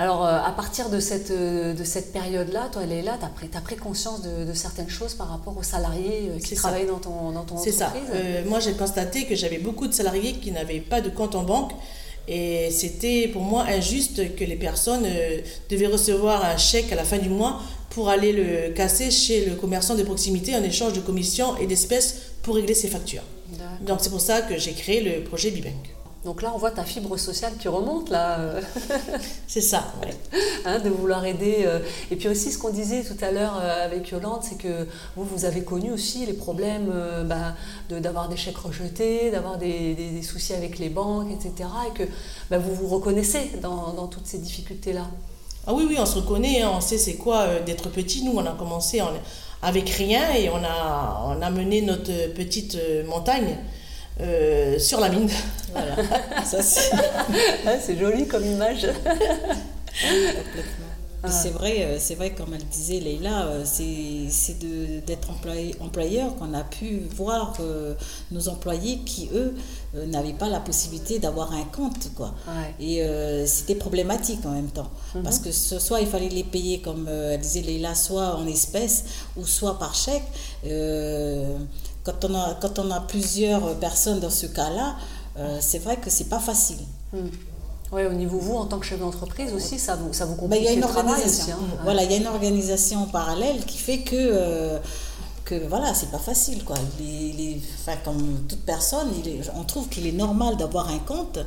Alors, 0.00 0.24
euh, 0.24 0.38
à 0.42 0.52
partir 0.52 0.88
de 0.88 0.98
cette, 0.98 1.30
euh, 1.30 1.74
de 1.74 1.84
cette 1.84 2.10
période-là, 2.10 2.70
toi, 2.72 2.80
elle 2.84 2.92
est 2.92 3.02
là, 3.02 3.18
tu 3.20 3.26
as 3.26 3.28
pris, 3.28 3.48
pris 3.48 3.76
conscience 3.76 4.22
de, 4.22 4.54
certaines 4.54 4.88
choses 4.88 5.12
par 5.12 5.28
rapport 5.28 5.54
aux 5.58 5.62
salariés 5.62 6.30
euh, 6.30 6.38
qui 6.38 6.54
travaillent 6.54 6.86
dans 6.86 7.00
ton, 7.00 7.32
dans 7.32 7.44
ton 7.44 7.56
entreprise 7.56 7.74
C'est 7.74 7.78
ça. 7.78 7.92
moi, 8.46 8.60
j'ai 8.60 8.72
constaté 8.72 9.26
que 9.26 9.36
j'avais 9.36 9.58
beaucoup 9.58 9.86
de 9.86 9.92
salariés 9.92 10.32
qui 10.32 10.52
n'avaient 10.52 10.80
pas 10.80 11.02
de 11.02 11.10
compte 11.10 11.34
en 11.34 11.42
banque. 11.42 11.72
Et 12.28 12.70
c'était 12.70 13.28
pour 13.28 13.42
moi 13.42 13.66
injuste 13.68 14.36
que 14.36 14.44
les 14.44 14.56
personnes 14.56 15.06
devaient 15.68 15.88
recevoir 15.88 16.46
un 16.46 16.56
chèque 16.56 16.90
à 16.92 16.94
la 16.94 17.04
fin 17.04 17.18
du 17.18 17.28
mois 17.28 17.60
pour 17.90 18.08
aller 18.08 18.32
le 18.32 18.72
casser 18.72 19.10
chez 19.10 19.44
le 19.44 19.54
commerçant 19.54 19.96
de 19.96 20.02
proximité 20.02 20.56
en 20.56 20.62
échange 20.62 20.94
de 20.94 21.00
commissions 21.00 21.58
et 21.58 21.66
d'espèces 21.66 22.16
pour 22.42 22.54
régler 22.54 22.74
ses 22.74 22.88
factures. 22.88 23.24
Donc 23.82 23.98
c'est 24.00 24.10
pour 24.10 24.20
ça 24.22 24.40
que 24.40 24.56
j'ai 24.56 24.72
créé 24.72 25.02
le 25.02 25.24
projet 25.24 25.50
Bibank. 25.50 25.99
Donc 26.24 26.42
là, 26.42 26.52
on 26.54 26.58
voit 26.58 26.70
ta 26.70 26.84
fibre 26.84 27.16
sociale 27.16 27.54
qui 27.58 27.68
remonte, 27.68 28.10
là. 28.10 28.38
c'est 29.46 29.60
ça. 29.60 29.84
Hein, 30.66 30.78
de 30.78 30.90
vouloir 30.90 31.24
aider. 31.24 31.62
Euh. 31.64 31.78
Et 32.10 32.16
puis 32.16 32.28
aussi, 32.28 32.52
ce 32.52 32.58
qu'on 32.58 32.68
disait 32.68 33.02
tout 33.02 33.16
à 33.24 33.30
l'heure 33.30 33.58
euh, 33.62 33.86
avec 33.86 34.10
Yolande, 34.10 34.40
c'est 34.42 34.58
que 34.58 34.86
vous, 35.16 35.24
vous 35.24 35.46
avez 35.46 35.62
connu 35.64 35.90
aussi 35.90 36.26
les 36.26 36.34
problèmes 36.34 36.90
euh, 36.92 37.24
bah, 37.24 37.54
d'avoir 37.88 38.28
des 38.28 38.36
chèques 38.36 38.58
rejetés, 38.58 39.30
d'avoir 39.30 39.56
des, 39.56 40.20
soucis 40.22 40.52
avec 40.52 40.78
les 40.78 40.90
banques, 40.90 41.28
etc. 41.32 41.66
Et 41.88 41.96
que 41.96 42.02
bah, 42.50 42.58
vous 42.58 42.74
vous 42.74 42.88
reconnaissez 42.88 43.52
dans, 43.62 44.06
toutes 44.08 44.26
ces 44.26 44.36
difficultés-là. 44.36 45.06
Ah 45.66 45.72
oui, 45.72 45.86
oui, 45.88 45.96
on 45.98 46.04
se 46.04 46.16
reconnaît, 46.16 46.60
hein. 46.60 46.72
on 46.74 46.82
sait 46.82 46.98
c'est 46.98 47.16
quoi 47.16 47.60
d'être 47.60 47.88
petit. 47.88 48.22
Nous, 48.24 48.32
on 48.36 48.44
a 48.44 48.52
commencé 48.52 49.00
avec 49.62 49.88
rien 49.88 50.34
et 50.34 50.50
on 50.50 50.62
a, 50.62 51.24
on 51.26 51.40
a 51.40 51.50
mené 51.50 51.80
notre 51.80 52.34
petite 52.34 52.76
montagne. 53.06 53.56
Euh, 54.22 54.78
sur 54.78 55.00
la 55.00 55.08
mine. 55.08 55.30
Voilà. 55.72 55.96
c'est 57.80 57.98
joli 57.98 58.26
comme 58.26 58.44
image. 58.44 58.86
C'est 61.28 61.50
vrai, 61.50 61.82
euh, 61.82 61.96
c'est 61.98 62.14
vrai, 62.14 62.30
comme 62.32 62.54
elle 62.54 62.64
disait 62.64 62.98
Leïla, 62.98 63.46
euh, 63.46 63.64
c'est 63.66 64.58
d'être 65.06 65.28
employeur 65.80 66.34
qu'on 66.36 66.54
a 66.54 66.64
pu 66.64 67.02
voir 67.14 67.58
nos 68.30 68.48
employés 68.48 69.00
qui, 69.00 69.28
eux, 69.34 69.54
n'avaient 70.06 70.32
pas 70.32 70.48
la 70.48 70.60
possibilité 70.60 71.18
d'avoir 71.18 71.52
un 71.52 71.64
compte. 71.64 72.14
Quoi. 72.14 72.34
Et 72.78 73.02
c'était 73.46 73.74
problématique 73.74 74.44
en 74.46 74.52
même 74.52 74.70
temps. 74.70 74.90
Mhm. 75.14 75.22
Parce 75.22 75.38
que 75.40 75.52
soit 75.52 76.00
il 76.00 76.06
fallait 76.06 76.28
les 76.28 76.44
payer, 76.44 76.80
comme 76.80 77.06
elle 77.08 77.40
disait 77.40 77.62
Leïla, 77.62 77.94
soit 77.94 78.36
en 78.36 78.46
espèces 78.46 79.04
ou 79.36 79.44
soit 79.44 79.78
par 79.78 79.94
chèque 79.94 80.24
quand 82.02 82.24
on 82.24 82.34
a, 82.34 82.54
quand 82.60 82.78
on 82.78 82.90
a 82.90 83.00
plusieurs 83.00 83.74
personnes 83.76 84.20
dans 84.20 84.30
ce 84.30 84.46
cas-là, 84.46 84.96
euh, 85.40 85.58
c'est 85.60 85.78
vrai 85.78 85.96
que 85.96 86.10
c'est 86.10 86.28
pas 86.28 86.38
facile. 86.38 86.78
Hmm. 87.12 87.28
Oui, 87.92 88.04
au 88.04 88.12
niveau 88.12 88.38
vous, 88.38 88.54
en 88.54 88.66
tant 88.66 88.78
que 88.78 88.86
chef 88.86 89.00
d'entreprise 89.00 89.52
aussi, 89.52 89.78
ça 89.78 89.96
vous, 89.96 90.12
ça 90.12 90.24
vous 90.24 90.36
complique 90.36 90.60
il 90.60 90.64
y 90.66 90.68
a 90.68 90.72
une 90.72 90.84
organisation. 90.84 91.56
Hein. 91.56 91.78
Voilà, 91.82 92.04
il 92.04 92.10
y 92.12 92.14
a 92.14 92.18
une 92.18 92.28
organisation 92.28 93.06
parallèle 93.06 93.64
qui 93.64 93.78
fait 93.78 94.00
que, 94.00 94.14
euh, 94.14 94.78
que 95.44 95.66
voilà, 95.66 95.92
c'est 95.92 96.10
pas 96.12 96.18
facile. 96.18 96.62
Quoi. 96.64 96.76
Les, 97.00 97.60
enfin, 97.80 97.96
comme 98.04 98.44
toute 98.48 98.60
personne, 98.60 99.08
on 99.56 99.64
trouve 99.64 99.88
qu'il 99.88 100.06
est 100.06 100.12
normal 100.12 100.56
d'avoir 100.56 100.88
un 100.88 101.00
compte 101.00 101.40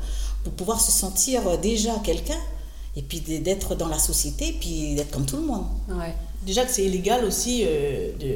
pour 0.44 0.52
pouvoir 0.54 0.82
se 0.82 0.92
sentir 0.92 1.58
déjà 1.60 1.94
quelqu'un 2.04 2.40
et 2.96 3.02
puis 3.02 3.22
d'être 3.22 3.76
dans 3.76 3.88
la 3.88 4.00
société, 4.00 4.56
puis 4.60 4.96
d'être 4.96 5.12
comme 5.12 5.26
tout 5.26 5.38
le 5.38 5.44
monde. 5.44 5.66
Ouais. 5.90 6.14
Déjà 6.46 6.66
que 6.66 6.72
c'est 6.72 6.84
illégal 6.84 7.26
aussi 7.26 7.64
euh, 7.66 8.12
de 8.20 8.34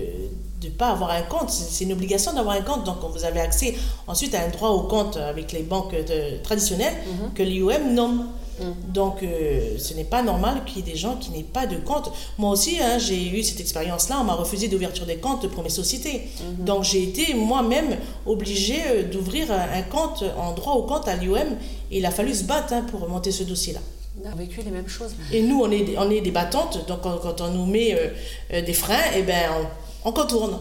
ne 0.69 0.74
pas 0.75 0.89
avoir 0.89 1.12
un 1.12 1.21
compte. 1.21 1.50
C'est 1.50 1.83
une 1.83 1.93
obligation 1.93 2.33
d'avoir 2.33 2.55
un 2.55 2.62
compte. 2.62 2.83
Donc, 2.83 2.97
vous 3.12 3.25
avez 3.25 3.39
accès 3.39 3.75
ensuite 4.07 4.33
à 4.36 4.41
un 4.43 4.50
droit 4.50 4.69
au 4.69 4.81
compte 4.81 5.17
avec 5.17 5.51
les 5.51 5.63
banques 5.63 5.95
traditionnelles 6.43 6.95
mhm. 7.05 7.33
que 7.33 7.43
l'IOM 7.43 7.93
nomme. 7.93 8.27
Mhm. 8.59 8.74
Donc, 8.93 9.24
euh, 9.24 9.77
ce 9.77 9.93
n'est 9.93 10.03
pas 10.03 10.24
normal 10.24 10.63
qu'il 10.65 10.77
y 10.77 10.79
ait 10.79 10.91
des 10.91 10.97
gens 10.97 11.15
qui 11.15 11.31
n'aient 11.31 11.43
pas 11.43 11.67
de 11.67 11.77
compte. 11.77 12.12
Moi 12.38 12.51
aussi, 12.51 12.77
hein, 12.81 12.97
j'ai 12.97 13.29
eu 13.29 13.43
cette 13.43 13.59
expérience-là. 13.59 14.17
On 14.21 14.24
m'a 14.24 14.33
refusé 14.33 14.67
d'ouverture 14.67 15.05
des 15.05 15.17
comptes 15.17 15.47
pour 15.47 15.63
mes 15.63 15.69
sociétés. 15.69 16.29
Mhm. 16.39 16.65
Donc, 16.65 16.83
j'ai 16.83 17.03
été 17.03 17.33
moi-même 17.33 17.97
obligée 18.25 18.81
euh, 18.88 19.03
d'ouvrir 19.03 19.51
un 19.51 19.81
compte 19.83 20.24
en 20.38 20.53
droit 20.53 20.74
au 20.74 20.83
compte 20.83 21.07
à 21.07 21.15
l'IOM. 21.15 21.57
Il 21.91 22.05
a 22.05 22.12
fallu 22.12 22.33
se 22.33 22.43
battre 22.43 22.74
hein, 22.74 22.86
pour 22.89 23.07
monter 23.07 23.31
ce 23.31 23.43
dossier-là. 23.43 23.79
On 24.24 24.31
a 24.31 24.36
vécu 24.36 24.62
les 24.62 24.71
mêmes 24.71 24.88
choses. 24.88 25.12
Et 25.31 25.43
nous, 25.43 25.62
on 25.62 25.69
est, 25.69 25.95
on 25.97 26.09
est 26.09 26.21
des 26.21 26.31
battantes, 26.31 26.88
donc 26.88 27.01
quand, 27.01 27.41
on 27.41 27.51
nous 27.51 27.67
met 27.67 27.93
euh, 27.93 28.62
des 28.62 28.74
freins, 28.74 28.95
eh 29.15 29.21
ben, 29.21 29.50
on, 29.59 29.65
contourne. 30.11 30.59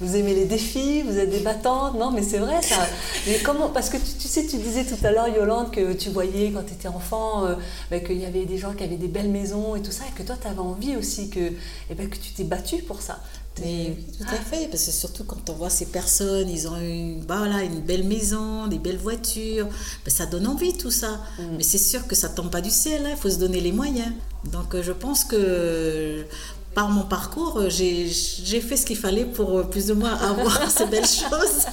Vous 0.00 0.16
aimez 0.16 0.34
les 0.34 0.46
défis, 0.46 1.02
vous 1.02 1.16
êtes 1.16 1.30
des 1.30 1.40
battantes, 1.40 1.94
non 1.94 2.10
mais 2.10 2.22
c'est 2.22 2.38
vrai 2.38 2.60
ça. 2.60 2.88
Mais 3.26 3.38
comment 3.38 3.68
Parce 3.68 3.88
que 3.88 3.96
tu, 3.96 4.26
sais, 4.26 4.44
tu 4.46 4.56
disais 4.56 4.84
tout 4.84 4.96
à 5.04 5.12
l'heure, 5.12 5.28
Yolande, 5.28 5.70
que 5.70 5.92
tu 5.92 6.10
voyais 6.10 6.50
quand 6.50 6.64
tu 6.66 6.72
étais 6.72 6.88
enfant, 6.88 7.46
euh, 7.46 7.54
ben, 7.88 8.02
qu'il 8.02 8.18
y 8.18 8.24
avait 8.24 8.44
des 8.44 8.58
gens 8.58 8.72
qui 8.72 8.82
avaient 8.82 8.96
des 8.96 9.06
belles 9.06 9.30
maisons 9.30 9.76
et 9.76 9.82
tout 9.82 9.92
ça, 9.92 10.02
et 10.08 10.18
que 10.18 10.26
toi 10.26 10.34
tu 10.40 10.48
avais 10.48 10.58
envie 10.58 10.96
aussi 10.96 11.30
que, 11.30 11.38
et 11.38 11.56
eh 11.90 11.94
ben, 11.94 12.08
que 12.08 12.16
tu 12.16 12.32
t'es 12.32 12.42
battue 12.42 12.82
pour 12.82 13.00
ça. 13.00 13.20
Mais, 13.60 13.96
tout 14.18 14.24
à 14.28 14.38
fait, 14.38 14.66
parce 14.68 14.86
que 14.86 14.90
surtout 14.92 15.24
quand 15.24 15.50
on 15.50 15.52
voit 15.52 15.68
ces 15.68 15.86
personnes, 15.86 16.48
ils 16.48 16.66
ont 16.68 16.76
une, 16.76 17.20
bah 17.20 17.36
voilà, 17.36 17.62
une 17.62 17.80
belle 17.80 18.04
maison, 18.04 18.66
des 18.66 18.78
belles 18.78 18.96
voitures, 18.96 19.66
ben 19.66 20.10
ça 20.10 20.24
donne 20.26 20.46
envie 20.46 20.76
tout 20.76 20.90
ça. 20.90 21.20
Mm. 21.38 21.42
Mais 21.58 21.62
c'est 21.62 21.78
sûr 21.78 22.06
que 22.06 22.14
ça 22.14 22.30
tombe 22.30 22.50
pas 22.50 22.62
du 22.62 22.70
ciel, 22.70 23.02
il 23.04 23.12
hein, 23.12 23.16
faut 23.16 23.28
se 23.28 23.38
donner 23.38 23.60
les 23.60 23.72
moyens. 23.72 24.10
Donc 24.50 24.74
euh, 24.74 24.82
je 24.82 24.92
pense 24.92 25.24
que 25.24 26.24
par 26.74 26.88
mon 26.88 27.02
parcours, 27.02 27.58
euh, 27.58 27.68
j'ai 27.68 28.60
fait 28.60 28.76
ce 28.76 28.86
qu'il 28.86 28.96
fallait 28.96 29.24
pour 29.24 29.58
euh, 29.58 29.62
plus 29.64 29.90
ou 29.90 29.94
moins 29.94 30.14
avoir 30.14 30.70
ces 30.70 30.86
belles 30.86 31.04
choses. 31.06 31.66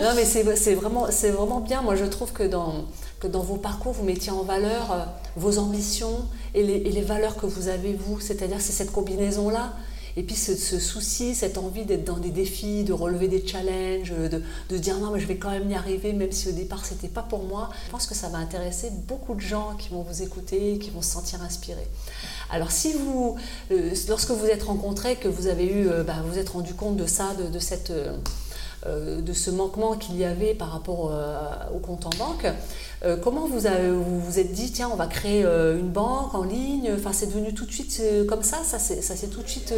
Non 0.00 0.12
mais 0.14 0.24
c'est 0.24 0.42
vraiment, 0.74 1.60
bien, 1.60 1.82
moi 1.82 1.96
je 1.96 2.04
trouve 2.04 2.32
que 2.32 2.44
dans 2.44 2.84
vos 3.22 3.56
parcours, 3.56 3.92
vous 3.92 4.04
mettiez 4.04 4.30
en 4.30 4.42
valeur 4.42 4.92
euh, 4.92 5.04
vos 5.36 5.58
ambitions 5.58 6.26
et 6.54 6.62
les, 6.62 7.02
valeurs 7.02 7.36
que 7.36 7.46
vous 7.46 7.68
avez, 7.68 7.94
vous. 7.94 8.20
C'est-à-dire, 8.20 8.60
c'est 8.60 8.72
cette 8.72 8.92
combinaison-là. 8.92 9.74
Et 10.18 10.22
puis 10.22 10.34
ce, 10.34 10.54
souci, 10.78 11.34
cette 11.34 11.58
envie 11.58 11.84
d'être 11.84 12.04
dans 12.04 12.16
des 12.16 12.30
défis, 12.30 12.84
de 12.84 12.94
relever 12.94 13.28
des 13.28 13.46
challenges, 13.46 14.12
de, 14.12 14.42
de 14.70 14.78
dire 14.78 14.98
non, 14.98 15.10
mais 15.10 15.20
je 15.20 15.26
vais 15.26 15.36
quand 15.36 15.50
même 15.50 15.70
y 15.70 15.74
arriver, 15.74 16.14
même 16.14 16.32
si 16.32 16.48
au 16.48 16.52
départ, 16.52 16.86
c'était 16.86 17.08
pas 17.08 17.22
pour 17.22 17.42
moi. 17.42 17.68
Je 17.86 17.90
pense 17.90 18.06
que 18.06 18.14
ça 18.14 18.28
va 18.30 18.38
intéresser 18.38 18.90
beaucoup 19.06 19.34
de 19.34 19.40
gens 19.40 19.74
qui 19.78 19.90
vont 19.90 20.00
vous 20.00 20.22
écouter, 20.22 20.78
qui 20.78 20.88
vont 20.88 21.02
se 21.02 21.10
sentir 21.10 21.42
inspirés. 21.42 21.86
Alors, 22.50 22.70
si 22.70 22.92
vous, 22.92 23.36
euh, 23.70 23.90
lorsque 24.08 24.30
vous 24.30 24.46
êtes 24.46 24.62
rencontrés, 24.62 25.16
que 25.16 25.28
vous 25.28 25.46
avez 25.46 25.66
eu, 25.66 25.88
euh, 25.88 26.04
bah, 26.04 26.22
vous 26.26 26.38
êtes 26.38 26.50
rendu 26.50 26.74
compte 26.74 26.96
de 26.96 27.06
ça, 27.06 27.34
de, 27.34 27.48
de 29.20 29.32
ce 29.32 29.50
manquement 29.50 29.96
qu'il 29.96 30.16
y 30.16 30.24
avait 30.24 30.54
par 30.54 30.70
rapport 30.70 31.12
au 31.74 31.78
compte 31.78 32.06
en 32.06 32.10
banque. 32.10 32.46
Euh, 33.04 33.16
comment 33.16 33.46
vous, 33.46 33.58
vous 33.58 34.20
vous 34.20 34.38
êtes 34.38 34.52
dit, 34.52 34.70
tiens, 34.70 34.88
on 34.92 34.96
va 34.96 35.06
créer 35.06 35.44
euh, 35.44 35.78
une 35.78 35.90
banque 35.90 36.34
en 36.34 36.44
ligne? 36.44 36.92
Enfin, 36.96 37.12
c'est 37.12 37.26
devenu 37.26 37.52
tout 37.52 37.66
de 37.66 37.72
suite 37.72 38.00
euh, 38.00 38.24
comme 38.24 38.42
ça? 38.42 38.58
Ça 38.64 38.78
s'est 38.78 39.26
tout 39.26 39.42
de 39.42 39.48
suite 39.48 39.74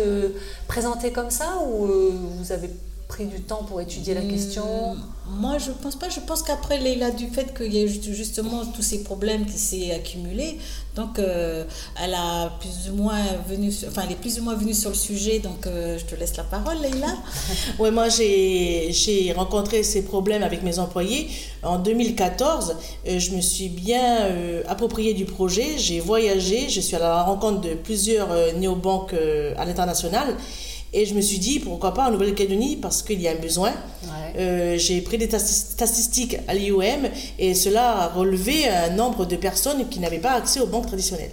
présenté 0.66 1.10
comme 1.10 1.30
ça? 1.30 1.58
Ou 1.66 1.86
vous 1.86 2.52
avez 2.52 2.70
pris 3.08 3.24
du 3.24 3.40
temps 3.40 3.64
pour 3.64 3.80
étudier 3.80 4.12
la 4.12 4.20
question 4.20 4.94
hmm, 4.94 5.40
Moi, 5.40 5.56
je 5.58 5.70
pense 5.70 5.96
pas. 5.96 6.10
Je 6.10 6.20
pense 6.20 6.42
qu'après, 6.42 6.78
Leila, 6.78 7.10
du 7.10 7.26
fait 7.28 7.54
qu'il 7.56 7.72
y 7.72 7.82
a 7.82 7.86
justement 7.86 8.64
tous 8.66 8.82
ces 8.82 9.02
problèmes 9.02 9.46
qui 9.46 9.58
s'est 9.58 9.90
accumulés, 9.92 10.58
donc 10.94 11.18
euh, 11.18 11.64
elle 12.02 12.12
a 12.12 12.50
plus 12.60 12.90
ou 12.90 12.96
moins 12.96 13.22
venu, 13.48 13.72
enfin, 13.88 14.02
elle 14.04 14.12
est 14.12 14.20
plus 14.20 14.38
ou 14.38 14.44
moins 14.44 14.54
venue 14.54 14.74
sur 14.74 14.90
le 14.90 14.96
sujet. 14.96 15.38
Donc, 15.38 15.66
euh, 15.66 15.98
je 15.98 16.04
te 16.04 16.14
laisse 16.14 16.36
la 16.36 16.44
parole, 16.44 16.76
Leila. 16.82 17.14
ouais, 17.78 17.90
moi, 17.90 18.08
j'ai 18.10 19.32
rencontré 19.34 19.82
ces 19.82 20.02
problèmes 20.02 20.42
avec 20.42 20.62
mes 20.62 20.78
employés 20.78 21.28
en 21.62 21.78
2014. 21.78 22.76
Euh, 23.08 23.18
je 23.18 23.30
me 23.30 23.40
suis 23.40 23.70
bien 23.70 24.28
approprié 24.68 25.14
du 25.14 25.24
projet. 25.24 25.78
J'ai 25.78 26.00
voyagé. 26.00 26.68
Je 26.68 26.80
suis 26.80 26.94
à 26.94 27.00
la 27.00 27.22
rencontre 27.22 27.62
de 27.62 27.74
plusieurs 27.74 28.28
néobanques 28.58 29.14
à 29.56 29.64
l'international. 29.64 30.36
Et 30.92 31.04
je 31.06 31.14
me 31.14 31.20
suis 31.20 31.38
dit, 31.38 31.58
pourquoi 31.60 31.92
pas 31.94 32.08
en 32.08 32.10
Nouvelle-Calédonie, 32.10 32.76
parce 32.76 33.02
qu'il 33.02 33.20
y 33.20 33.28
a 33.28 33.32
un 33.32 33.36
besoin. 33.36 33.72
Euh, 34.36 34.78
j'ai 34.78 35.00
pris 35.00 35.18
des 35.18 35.28
statistiques 35.28 36.38
à 36.46 36.54
l'IOM 36.54 37.08
et 37.38 37.54
cela 37.54 38.02
a 38.02 38.08
relevé 38.08 38.68
un 38.68 38.90
nombre 38.90 39.26
de 39.26 39.36
personnes 39.36 39.88
qui 39.88 40.00
n'avaient 40.00 40.18
pas 40.18 40.32
accès 40.32 40.60
aux 40.60 40.66
banques 40.66 40.86
traditionnelles. 40.86 41.32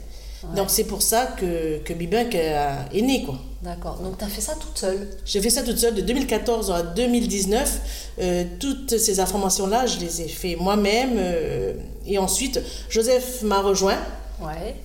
Donc 0.56 0.70
c'est 0.70 0.84
pour 0.84 1.02
ça 1.02 1.26
que, 1.26 1.80
que 1.80 1.94
Bibank 1.94 2.36
est 2.36 3.02
né. 3.02 3.24
quoi. 3.24 3.40
D'accord. 3.66 4.00
Donc 4.04 4.20
tu 4.20 4.24
as 4.24 4.28
fait 4.28 4.42
ça 4.42 4.54
toute 4.54 4.78
seule? 4.78 5.08
J'ai 5.26 5.42
fait 5.42 5.50
ça 5.50 5.64
toute 5.64 5.78
seule 5.78 5.96
de 5.96 6.02
2014 6.02 6.70
à 6.72 6.84
2019. 6.84 7.82
Euh, 8.22 8.44
toutes 8.60 8.98
ces 8.98 9.20
informations-là, 9.20 9.88
je 9.88 9.98
les 10.00 10.22
ai 10.22 10.28
fait 10.28 10.56
moi-même. 10.56 11.16
Euh, 11.18 11.74
et 12.06 12.20
ensuite, 12.20 12.62
Joseph 12.90 13.42
m'a 13.42 13.62
rejoint, 13.62 13.98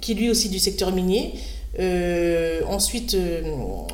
qui 0.01 0.15
lui 0.15 0.31
aussi 0.31 0.49
du 0.49 0.59
secteur 0.59 0.93
minier. 0.93 1.35
Euh, 1.79 2.63
ensuite, 2.67 3.15
euh, 3.15 3.43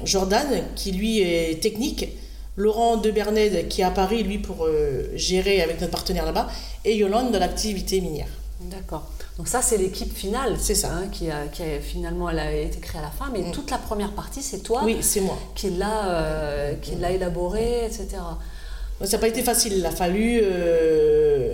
Jordan, 0.05 0.47
qui 0.75 0.93
lui 0.93 1.21
est 1.21 1.61
technique. 1.61 2.09
Laurent 2.57 2.97
de 2.97 3.11
Berned, 3.11 3.69
qui 3.69 3.83
est 3.83 3.85
à 3.85 3.91
Paris, 3.91 4.23
lui, 4.23 4.39
pour 4.39 4.65
euh, 4.65 5.11
gérer 5.15 5.61
avec 5.61 5.79
notre 5.81 5.93
partenaire 5.93 6.25
là-bas. 6.25 6.49
Et 6.87 6.97
Yolande, 6.97 7.31
dans 7.33 7.39
l'activité 7.39 8.01
minière. 8.01 8.29
D'accord. 8.63 9.11
Donc 9.37 9.47
ça, 9.47 9.61
c'est 9.61 9.77
l'équipe 9.77 10.17
finale. 10.17 10.57
C'est 10.59 10.75
ça. 10.75 10.91
Hein, 10.91 11.09
qui, 11.13 11.31
a, 11.31 11.49
qui 11.49 11.63
a, 11.63 11.81
finalement, 11.83 12.31
elle 12.31 12.39
a 12.39 12.55
été 12.55 12.79
créée 12.81 13.01
à 13.01 13.05
la 13.05 13.11
fin. 13.11 13.31
Mais 13.31 13.41
mm. 13.41 13.53
toute 13.53 13.71
la 13.71 13.77
première 13.77 14.13
partie, 14.13 14.41
c'est 14.41 14.61
toi. 14.61 14.81
Oui, 14.85 14.97
c'est 15.03 15.21
moi. 15.21 15.39
Qui 15.55 15.69
l'a, 15.71 16.73
qui 16.81 16.95
l'a 16.95 17.11
élaborée, 17.11 17.85
etc. 17.85 18.09
Ça 19.05 19.17
n'a 19.17 19.19
pas 19.19 19.29
été 19.29 19.43
facile. 19.43 19.75
Il 19.77 19.85
a 19.85 19.91
fallu 19.91 20.43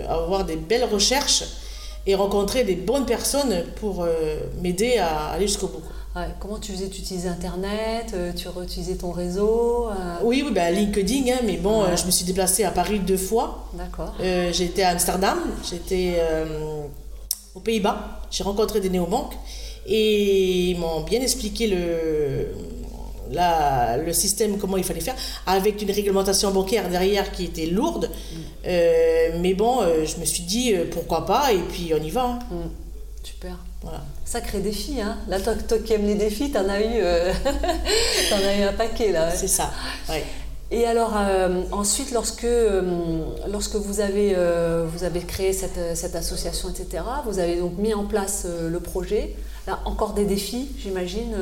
avoir 0.07 0.45
des 0.45 0.55
belles 0.55 0.85
recherches 0.85 1.43
et 2.07 2.15
rencontrer 2.15 2.63
des 2.63 2.75
bonnes 2.75 3.05
personnes 3.05 3.65
pour 3.75 4.07
m'aider 4.61 4.99
à 4.99 5.31
aller 5.31 5.47
jusqu'au 5.47 5.67
bout. 5.67 5.83
Comment 6.39 6.59
tu 6.59 6.71
faisais 6.71 6.89
Tu 6.89 7.01
utilisais 7.01 7.27
Internet 7.27 8.11
euh, 8.13 8.31
Tu 8.33 8.47
réutilisais 8.47 8.95
ton 8.95 9.11
réseau 9.11 9.89
euh? 9.89 10.17
Oui, 10.23 10.43
oui 10.45 10.53
bah, 10.53 10.69
LinkedIn, 10.69 11.31
hein, 11.31 11.39
mais 11.43 11.57
bon, 11.57 11.83
euh, 11.83 11.95
je 11.95 12.05
me 12.05 12.11
suis 12.11 12.25
déplacée 12.25 12.63
à 12.63 12.71
Paris 12.71 12.99
deux 12.99 13.17
fois. 13.17 13.67
D'accord. 13.73 14.13
j'étais 14.51 14.83
à 14.83 14.89
Amsterdam, 14.89 15.39
j'étais 15.67 16.21
aux 17.55 17.59
Pays-Bas, 17.59 18.21
j'ai 18.29 18.43
rencontré 18.43 18.79
des 18.79 18.89
néobanques 18.89 19.33
et 19.87 20.69
ils 20.71 20.79
m'ont 20.79 21.01
bien 21.01 21.19
expliqué 21.21 21.67
le, 21.67 22.47
la, 23.31 23.97
le 23.97 24.13
système, 24.13 24.57
comment 24.57 24.77
il 24.77 24.83
fallait 24.83 25.01
faire, 25.01 25.15
avec 25.47 25.81
une 25.81 25.91
réglementation 25.91 26.51
bancaire 26.51 26.89
derrière 26.89 27.31
qui 27.31 27.45
était 27.45 27.65
lourde. 27.65 28.09
Mm. 28.09 29.39
mais 29.41 29.55
bon, 29.55 29.81
je 29.81 30.19
me 30.19 30.25
suis 30.25 30.43
dit 30.43 30.75
pourquoi 30.91 31.25
pas, 31.25 31.51
et 31.51 31.59
puis 31.71 31.91
on 31.99 32.03
y 32.03 32.11
va. 32.11 32.25
Hein. 32.25 32.39
Mm. 32.51 32.69
Super. 33.23 33.57
Voilà. 33.81 34.03
Sacré 34.33 34.61
défi, 34.61 34.99
hein. 34.99 35.19
Là, 35.27 35.39
toi, 35.39 35.53
toi 35.53 35.77
qui 35.77 35.93
aimes 35.93 36.07
les 36.07 36.15
défis, 36.15 36.49
t'en 36.49 36.67
as 36.67 36.79
eu, 36.81 37.01
euh, 37.03 37.31
en 38.33 38.47
as 38.47 38.57
eu 38.57 38.63
un 38.63 38.73
paquet 38.73 39.11
là. 39.11 39.29
C'est 39.29 39.47
ça. 39.47 39.69
Et 40.71 40.87
alors 40.87 41.13
euh, 41.15 41.61
ensuite, 41.71 42.11
lorsque, 42.11 42.43
euh, 42.43 43.21
lorsque 43.47 43.75
vous, 43.75 43.99
avez, 43.99 44.35
vous 44.87 45.03
avez 45.03 45.19
créé 45.19 45.53
cette, 45.53 45.95
cette, 45.95 46.15
association, 46.15 46.69
etc., 46.69 47.03
vous 47.27 47.37
avez 47.37 47.57
donc 47.57 47.77
mis 47.77 47.93
en 47.93 48.05
place 48.05 48.47
le 48.47 48.79
projet. 48.79 49.35
Là, 49.67 49.81
encore 49.85 50.15
des 50.15 50.25
défis, 50.25 50.71
j'imagine. 50.79 51.35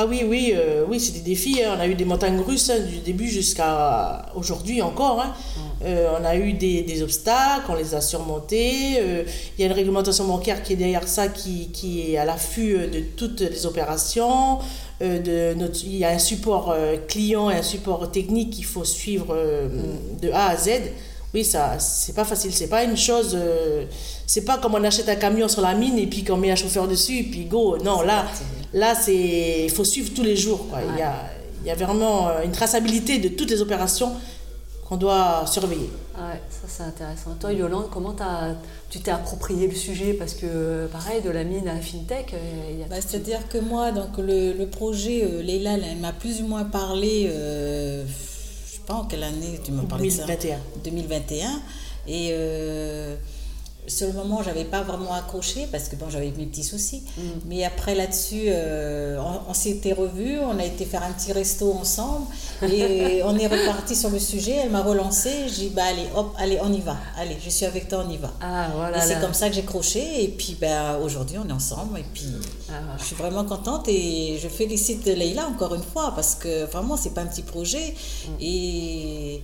Ah 0.00 0.06
oui, 0.06 0.22
oui, 0.24 0.52
euh, 0.54 0.84
oui, 0.88 1.00
c'est 1.00 1.10
des 1.10 1.28
défis. 1.28 1.60
Hein. 1.60 1.74
On 1.76 1.80
a 1.80 1.88
eu 1.88 1.96
des 1.96 2.04
montagnes 2.04 2.38
russes 2.38 2.70
hein, 2.70 2.78
du 2.78 2.98
début 3.00 3.26
jusqu'à 3.26 4.26
aujourd'hui 4.36 4.80
encore. 4.80 5.20
Hein. 5.20 5.34
Mm. 5.34 5.60
Euh, 5.86 6.10
on 6.20 6.24
a 6.24 6.36
eu 6.36 6.52
des, 6.52 7.02
obstacles, 7.02 7.64
on 7.68 7.74
les 7.74 7.96
a 7.96 8.00
surmontés. 8.00 9.00
Euh, 9.00 9.24
il 9.58 9.60
y 9.60 9.64
a 9.64 9.66
une 9.66 9.72
réglementation 9.72 10.24
bancaire 10.24 10.62
qui 10.62 10.74
est 10.74 10.76
derrière 10.76 11.08
ça, 11.08 11.26
qui, 11.26 11.70
qui 11.72 12.12
est 12.12 12.16
à 12.16 12.24
l'affût 12.24 12.86
de 12.86 13.00
toutes 13.16 13.40
les 13.40 13.66
opérations. 13.66 14.60
de 15.00 15.54
notre, 15.54 15.84
il 15.84 15.96
y 15.96 16.04
a 16.04 16.10
un 16.10 16.20
support 16.20 16.76
client 17.08 17.50
et 17.50 17.56
un 17.56 17.62
support 17.64 18.08
technique 18.12 18.50
qu'il 18.50 18.66
faut 18.66 18.84
suivre 18.84 19.34
mm. 19.34 20.20
de 20.20 20.30
A 20.30 20.50
à 20.50 20.56
Z. 20.56 20.70
Oui, 21.34 21.44
ça, 21.44 21.76
c'est 21.80 22.14
pas 22.14 22.24
facile. 22.24 22.52
C'est 22.54 22.68
pas 22.68 22.84
une 22.84 22.96
chose. 22.96 23.36
c'est 24.28 24.44
pas 24.44 24.58
comme 24.58 24.76
on 24.76 24.84
achète 24.84 25.08
un 25.08 25.16
camion 25.16 25.48
sur 25.48 25.62
la 25.62 25.74
mine 25.74 25.98
et 25.98 26.06
puis 26.06 26.22
qu'on 26.22 26.36
met 26.36 26.52
un 26.52 26.56
chauffeur 26.56 26.86
dessus 26.86 27.18
et 27.18 27.24
puis 27.24 27.46
go. 27.46 27.78
Non, 27.78 28.02
là. 28.02 28.26
Là, 28.74 28.94
c'est 28.94 29.64
il 29.64 29.70
faut 29.70 29.84
suivre 29.84 30.12
tous 30.14 30.22
les 30.22 30.36
jours. 30.36 30.68
Quoi. 30.68 30.80
Il, 30.92 30.98
y 30.98 31.02
a, 31.02 31.14
il 31.62 31.66
y 31.66 31.70
a 31.70 31.74
vraiment 31.74 32.28
euh, 32.28 32.42
une 32.44 32.52
traçabilité 32.52 33.18
de 33.18 33.28
toutes 33.28 33.50
les 33.50 33.60
opérations 33.62 34.12
qu'on 34.88 34.96
doit 34.96 35.44
surveiller. 35.46 35.90
Ouais, 36.16 36.40
ça 36.50 36.66
c'est 36.66 36.82
intéressant. 36.82 37.34
Toi, 37.38 37.52
Yolande, 37.52 37.88
comment 37.92 38.16
as, 38.20 38.54
tu 38.90 39.00
t'es 39.00 39.10
approprié 39.10 39.68
le 39.68 39.74
sujet? 39.74 40.14
Parce 40.14 40.34
que, 40.34 40.86
pareil, 40.86 41.20
de 41.22 41.30
la 41.30 41.44
mine 41.44 41.68
à 41.68 41.74
la 41.74 41.80
fintech, 41.80 42.32
euh, 42.34 42.70
il 42.72 42.80
y 42.80 42.82
a. 42.82 42.86
Bah, 42.86 42.96
C'est-à-dire 43.00 43.48
que 43.48 43.58
moi, 43.58 43.92
donc, 43.92 44.16
le, 44.18 44.52
le 44.52 44.66
projet, 44.66 45.24
euh, 45.24 45.42
Leila, 45.42 45.74
elle 45.74 45.98
m'a 45.98 46.12
plus 46.12 46.40
ou 46.42 46.46
moins 46.46 46.64
parlé, 46.64 47.28
euh, 47.30 48.04
je 48.06 48.74
sais 48.76 48.80
pas 48.86 48.94
en 48.94 49.04
quelle 49.04 49.22
année 49.22 49.60
tu 49.62 49.72
m'as 49.72 49.84
parlé 49.84 50.08
2021. 50.08 50.36
de 50.36 50.40
ça? 50.42 50.56
2021. 50.84 51.48
Et. 52.08 52.28
Euh, 52.32 53.16
sur 53.88 54.06
le 54.08 54.12
moment, 54.12 54.42
j'avais 54.42 54.64
pas 54.64 54.82
vraiment 54.82 55.12
accroché 55.14 55.66
parce 55.70 55.88
que 55.88 55.96
bon, 55.96 56.06
j'avais 56.10 56.30
mes 56.36 56.46
petits 56.46 56.64
soucis. 56.64 57.02
Mm. 57.16 57.22
Mais 57.46 57.64
après 57.64 57.94
là-dessus, 57.94 58.44
euh, 58.48 59.18
on, 59.18 59.50
on 59.50 59.54
s'était 59.54 59.92
revus, 59.92 60.38
on 60.40 60.58
a 60.58 60.64
été 60.64 60.84
faire 60.84 61.02
un 61.02 61.12
petit 61.12 61.32
resto 61.32 61.72
ensemble 61.72 62.26
et 62.62 63.22
on 63.24 63.36
est 63.38 63.46
reparti 63.46 63.96
sur 63.96 64.10
le 64.10 64.18
sujet. 64.18 64.56
Elle 64.64 64.70
m'a 64.70 64.82
relancé, 64.82 65.30
j'ai 65.48 65.68
dit 65.68 65.72
bah 65.74 65.82
allez, 65.88 66.06
hop, 66.16 66.34
allez, 66.38 66.58
on 66.62 66.72
y 66.72 66.80
va. 66.80 66.96
Allez, 67.18 67.36
je 67.44 67.50
suis 67.50 67.66
avec 67.66 67.88
toi, 67.88 68.04
on 68.06 68.10
y 68.10 68.16
va. 68.16 68.32
Ah, 68.40 68.68
voilà. 68.74 68.98
et 69.04 69.08
c'est 69.08 69.20
comme 69.20 69.34
ça 69.34 69.48
que 69.48 69.54
j'ai 69.54 69.64
croché 69.64 70.24
et 70.24 70.28
puis 70.28 70.56
ben 70.60 70.98
aujourd'hui 71.02 71.36
on 71.38 71.48
est 71.48 71.52
ensemble 71.52 71.98
et 71.98 72.04
puis 72.14 72.26
Ah, 72.68 72.72
voilà. 72.80 72.98
je 72.98 73.04
suis 73.04 73.16
vraiment 73.16 73.44
contente 73.44 73.88
et 73.88 74.38
je 74.42 74.48
félicite 74.48 75.06
Leïla 75.06 75.46
encore 75.48 75.74
une 75.74 75.82
fois 75.82 76.12
parce 76.14 76.34
que 76.34 76.64
vraiment 76.66 76.96
c'est 76.96 77.14
pas 77.14 77.22
un 77.22 77.26
petit 77.26 77.42
projet 77.42 77.94
Mm. 78.28 78.30
et 78.40 79.42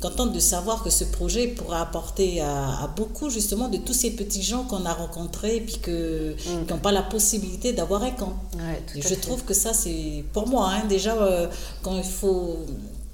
contente 0.00 0.32
de 0.32 0.40
savoir 0.40 0.82
que 0.82 0.90
ce 0.90 1.04
projet 1.04 1.46
pourra 1.48 1.80
apporter 1.82 2.40
à, 2.40 2.82
à 2.84 2.86
beaucoup 2.96 3.28
justement 3.30 3.68
de 3.68 3.76
tous 3.76 3.92
ces 3.94 4.10
petits 4.10 4.42
gens 4.42 4.64
qu'on 4.64 4.84
a 4.86 4.92
rencontrés 4.92 5.56
et 5.56 5.60
puis 5.60 5.78
que, 5.78 6.32
Mm. 6.32 6.66
qui 6.66 6.72
n'ont 6.72 6.78
pas 6.80 6.92
la 6.92 7.02
possibilité 7.02 7.72
d'avoir 7.72 8.02
un 8.02 8.10
camp. 8.10 8.32
Ouais, 8.56 8.82
je 8.96 9.00
fait. 9.00 9.16
trouve 9.16 9.44
que 9.44 9.54
ça 9.54 9.72
c'est 9.74 10.24
pour 10.32 10.46
moi 10.48 10.70
hein, 10.72 10.82
déjà 10.88 11.14
euh, 11.14 11.46
quand 11.82 11.96
il 11.96 12.04
faut 12.04 12.56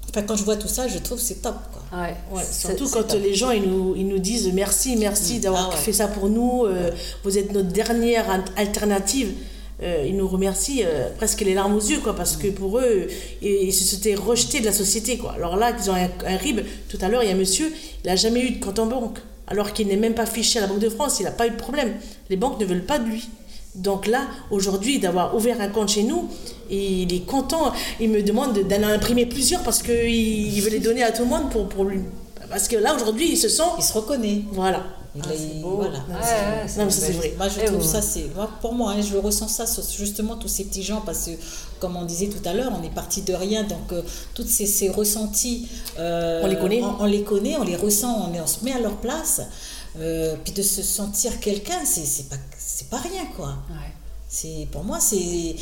enfin 0.09 0.21
quand 0.23 0.35
je 0.37 0.43
vois 0.43 0.55
tout 0.55 0.69
ça 0.69 0.87
je 0.87 0.97
trouve 0.99 1.17
que 1.17 1.23
c'est 1.23 1.41
top 1.41 1.55
quoi. 1.73 1.99
Ouais, 1.99 2.43
surtout 2.51 2.87
quand 2.89 3.03
top. 3.03 3.21
les 3.21 3.33
gens 3.33 3.51
ils 3.51 3.67
nous, 3.69 3.95
ils 3.95 4.07
nous 4.07 4.19
disent 4.19 4.49
merci, 4.53 4.95
merci 4.95 5.39
d'avoir 5.39 5.69
Ah 5.71 5.75
ouais. 5.75 5.81
fait 5.81 5.93
ça 5.93 6.07
pour 6.07 6.29
nous, 6.29 6.65
euh, 6.65 6.89
vous 7.23 7.37
êtes 7.37 7.51
notre 7.53 7.69
dernière 7.69 8.29
al- 8.29 8.45
alternative. 8.55 9.33
Euh, 9.83 10.05
ils 10.07 10.15
nous 10.17 10.27
remercient 10.27 10.83
euh, 10.85 11.09
presque 11.17 11.41
les 11.41 11.53
larmes 11.53 11.75
aux 11.75 11.79
yeux, 11.81 11.99
quoi, 11.99 12.15
parce 12.15 12.35
que 12.35 12.47
pour 12.47 12.79
eux, 12.79 13.07
ils, 13.41 13.47
ils 13.67 13.73
se 13.73 13.83
s'étaient 13.83 14.15
rejetés 14.15 14.59
de 14.59 14.65
la 14.65 14.71
société. 14.73 15.17
Quoi. 15.17 15.33
Alors 15.33 15.55
là, 15.55 15.71
ils 15.79 15.89
ont 15.91 15.93
un, 15.93 16.09
un 16.25 16.37
RIB. 16.37 16.61
Tout 16.89 16.97
à 17.01 17.09
l'heure, 17.09 17.21
il 17.23 17.29
y 17.29 17.31
a 17.31 17.35
un 17.35 17.37
monsieur, 17.37 17.71
il 18.03 18.07
n'a 18.07 18.15
jamais 18.15 18.41
eu 18.41 18.51
de 18.51 18.63
compte 18.63 18.79
en 18.79 18.87
banque, 18.87 19.19
alors 19.47 19.73
qu'il 19.73 19.87
n'est 19.87 19.95
même 19.97 20.15
pas 20.15 20.25
fiché 20.25 20.57
à 20.59 20.63
la 20.63 20.67
Banque 20.67 20.79
de 20.79 20.89
France, 20.89 21.19
il 21.19 21.23
n'a 21.23 21.31
pas 21.31 21.45
eu 21.47 21.51
de 21.51 21.55
problème. 21.57 21.93
Les 22.29 22.37
banques 22.37 22.59
ne 22.59 22.65
veulent 22.65 22.85
pas 22.85 22.97
de 22.97 23.05
lui. 23.07 23.29
Donc 23.75 24.07
là, 24.07 24.21
aujourd'hui, 24.49 24.97
d'avoir 24.97 25.35
ouvert 25.35 25.61
un 25.61 25.67
compte 25.67 25.89
chez 25.89 26.01
nous, 26.01 26.27
il 26.71 27.13
est 27.13 27.25
content. 27.27 27.71
Il 27.99 28.09
me 28.09 28.23
demande 28.23 28.53
de- 28.53 28.63
d'en 28.63 28.81
imprimer 28.87 29.27
plusieurs 29.27 29.61
parce 29.61 29.83
qu'il 29.83 29.93
il 30.57 30.59
veut 30.61 30.71
les 30.71 30.79
donner 30.79 31.03
à 31.03 31.11
tout 31.11 31.21
le 31.21 31.29
monde 31.29 31.51
pour, 31.51 31.69
pour 31.69 31.83
lui. 31.83 31.99
Parce 32.49 32.67
que 32.67 32.75
là, 32.77 32.95
aujourd'hui, 32.95 33.29
il 33.33 33.37
se 33.37 33.49
sent. 33.49 33.61
Il 33.77 33.83
se 33.83 33.93
reconnaît. 33.93 34.41
Voilà. 34.53 34.83
Il 35.17 35.23
Ah, 35.29 35.33
est- 35.33 35.37
c'est 35.37 35.61
beau. 35.61 35.77
voilà. 35.77 35.99
C'est 36.67 37.11
vrai. 37.13 37.33
Moi, 37.37 37.47
je 37.49 37.59
trouve 37.65 37.83
ça, 37.83 38.01
c'est. 38.01 38.25
Pour 38.61 38.73
moi, 38.73 38.91
hein, 38.91 39.01
je 39.01 39.17
ressens 39.17 39.47
ça 39.47 39.65
justement 39.97 40.35
tous 40.35 40.47
ces 40.47 40.63
petits 40.65 40.83
gens, 40.83 41.01
parce 41.01 41.25
que, 41.25 41.31
comme 41.79 41.95
on 41.95 42.05
disait 42.05 42.27
tout 42.27 42.47
à 42.47 42.53
l'heure, 42.53 42.71
on 42.79 42.83
est 42.83 42.93
parti 42.93 43.21
de 43.21 43.33
rien, 43.33 43.63
donc 43.63 43.91
euh, 43.91 44.01
toutes 44.33 44.49
ces, 44.49 44.65
ces 44.65 44.89
ressentis. 44.89 45.67
euh, 45.99 46.41
On 46.43 46.47
les 46.47 46.57
connaît. 46.57 46.81
On, 46.83 47.01
on 47.01 47.05
les 47.05 47.23
connaît, 47.23 47.55
on 47.57 47.63
les 47.63 47.75
ressent, 47.75 48.29
on, 48.29 48.33
est- 48.33 48.41
on 48.41 48.47
se 48.47 48.63
met 48.63 48.73
à 48.73 48.79
leur 48.79 48.97
place. 48.97 49.41
euh, 49.99 50.35
puis 50.43 50.53
de 50.53 50.61
se 50.61 50.83
sentir 50.83 51.39
quelqu'un, 51.39 51.79
c'est 51.83 52.29
pas, 52.29 52.35
c'est 52.59 52.87
pas 52.89 52.97
rien, 52.97 53.25
quoi. 53.35 53.47
Ouais. 53.69 53.91
C'est 54.29 54.67
Pour 54.71 54.83
moi, 54.83 54.99
c'est 54.99 55.55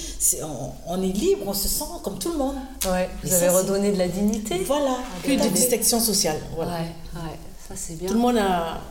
on, 0.44 0.72
on 0.88 1.02
est 1.02 1.14
libre, 1.14 1.44
on 1.46 1.54
se 1.54 1.68
sent 1.70 1.86
comme 2.04 2.18
tout 2.18 2.32
le 2.32 2.38
monde. 2.40 2.56
Ouais, 2.92 3.08
vous 3.24 3.34
avez 3.34 3.48
redonné 3.50 3.92
de 3.94 3.98
la 3.98 4.08
dignité. 4.08 4.58
Voilà. 4.66 4.98
À 5.24 5.28
de 5.28 5.50
distinction 5.54 6.00
sociale. 6.02 6.38
Voilà. 6.56 6.72
Ouais, 6.72 6.88
ouais, 7.16 7.38
ça 7.70 7.76
c'est 7.78 7.94
bien. 7.98 8.08
Tout 8.10 8.16
le 8.16 8.20
monde 8.20 8.38
a, 8.40 8.82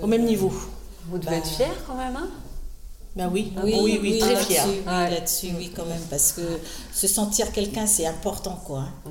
au 0.00 0.06
même 0.06 0.24
niveau. 0.24 0.52
Vous 1.08 1.18
devez 1.18 1.30
Bah, 1.30 1.36
être 1.38 1.48
fiers 1.48 1.66
quand 1.86 1.96
même, 1.96 2.16
hein? 2.16 2.28
Ben 3.14 3.28
oui, 3.30 3.52
Oui, 3.62 3.74
oui, 3.82 3.98
oui, 4.00 4.18
très 4.20 4.32
là-dessus, 4.32 4.52
fier. 4.52 4.64
oui, 4.68 4.80
Ouais. 4.86 5.10
là-dessus, 5.10 5.48
oui, 5.58 5.72
quand 5.76 5.84
même, 5.84 6.00
parce 6.08 6.32
que 6.32 6.40
se 6.94 7.06
sentir 7.06 7.52
quelqu'un, 7.52 7.86
c'est 7.86 8.06
important, 8.06 8.58
quoi. 8.64 8.80
hein. 9.06 9.10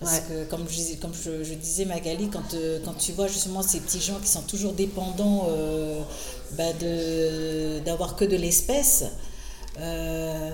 Parce 0.00 0.14
Ouais. 0.14 0.22
que, 0.28 0.44
comme 0.50 0.66
je, 0.68 0.74
disais- 0.74 0.96
comme 0.96 1.12
je, 1.14 1.44
je 1.44 1.54
disais, 1.54 1.84
Magali, 1.84 2.28
quand, 2.30 2.54
euh, 2.54 2.80
quand 2.84 2.94
tu 2.94 3.12
vois 3.12 3.28
justement 3.28 3.62
ces 3.62 3.80
petits 3.80 4.00
gens 4.00 4.18
qui 4.18 4.28
sont 4.28 4.42
toujours 4.42 4.72
dépendants 4.72 5.46
euh, 5.50 6.00
bah, 6.56 6.72
de, 6.80 7.78
d'avoir 7.80 8.16
que 8.16 8.24
de 8.24 8.34
l'espèce, 8.36 9.04
euh, 9.78 10.50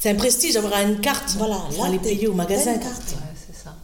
C'est 0.00 0.10
un 0.10 0.14
prestige 0.16 0.54
d'avoir 0.54 0.80
une 0.82 1.00
carte. 1.00 1.36
voilà, 1.38 1.54
là, 1.78 1.84
aller 1.86 1.98
t'es- 1.98 2.10
payer 2.10 2.26
au 2.26 2.34
magasin. 2.34 2.74
une 2.74 2.80
carte. 2.80 3.12
Ouais, 3.12 3.34
c'est 3.46 3.56
ça. 3.64 3.74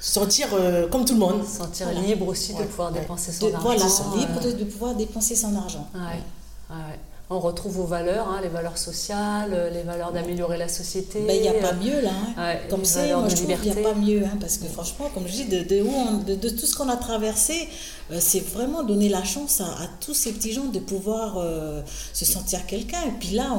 Sentir 0.00 0.48
euh, 0.52 0.88
comme 0.88 1.04
tout 1.04 1.14
le 1.14 1.20
monde. 1.20 1.44
Se 1.46 1.58
sentir 1.58 1.86
Voilà. 1.90 2.00
libre 2.06 2.28
aussi 2.28 2.54
de 2.54 2.62
pouvoir 2.64 2.92
ouais. 2.92 3.00
dépenser 3.00 3.32
son 3.32 3.46
De- 3.48 3.52
argent. 3.54 3.62
voilà, 3.66 3.84
euh, 3.84 4.18
libre 4.18 4.40
de, 4.40 4.52
de 4.52 4.64
pouvoir 4.64 4.94
dépenser 4.94 5.34
son 5.36 5.56
argent. 5.56 5.88
Ouais, 5.94 6.00
ouais, 6.00 6.76
ouais. 6.76 6.98
On 7.30 7.40
retrouve 7.40 7.72
vos 7.72 7.84
valeurs, 7.84 8.26
hein, 8.26 8.40
les 8.42 8.48
valeurs 8.48 8.78
sociales, 8.78 9.50
euh, 9.52 9.68
les 9.68 9.82
valeurs 9.82 10.12
d'améliorer 10.12 10.56
la 10.56 10.66
société. 10.68 11.20
Ben, 11.26 11.36
Il 11.36 11.42
n'y 11.42 11.48
a 11.48 11.60
pas 11.60 11.74
mieux 11.74 12.00
là. 12.00 12.10
hein. 12.10 12.42
Ouais, 12.42 12.62
comme 12.70 12.86
c'est, 12.86 13.12
moi 13.14 13.28
je 13.28 13.34
trouve 13.36 13.54
qu'il 13.60 13.72
n'y 13.74 13.78
a 13.80 13.82
pas 13.82 13.94
mieux. 13.94 14.24
hein, 14.24 14.38
parce 14.40 14.56
que 14.56 14.66
franchement, 14.66 15.10
comme 15.12 15.26
je 15.26 15.32
dis, 15.32 15.44
de, 15.44 15.62
de, 15.62 15.82
où 15.82 15.90
on- 15.92 16.18
de, 16.24 16.34
de 16.36 16.48
tout 16.48 16.64
ce 16.64 16.74
qu'on 16.74 16.88
a 16.88 16.96
traversé, 16.96 17.68
euh, 18.12 18.16
c'est 18.18 18.40
vraiment 18.40 18.82
donner 18.82 19.10
la 19.10 19.24
chance 19.24 19.60
à, 19.60 19.66
à 19.66 19.86
tous 20.00 20.14
ces 20.14 20.32
petits 20.32 20.52
gens 20.54 20.64
de 20.64 20.78
pouvoir 20.78 21.36
euh, 21.36 21.82
se 22.14 22.24
sentir 22.24 22.64
quelqu'un. 22.64 23.02
Et 23.02 23.12
puis 23.20 23.32
là, 23.34 23.58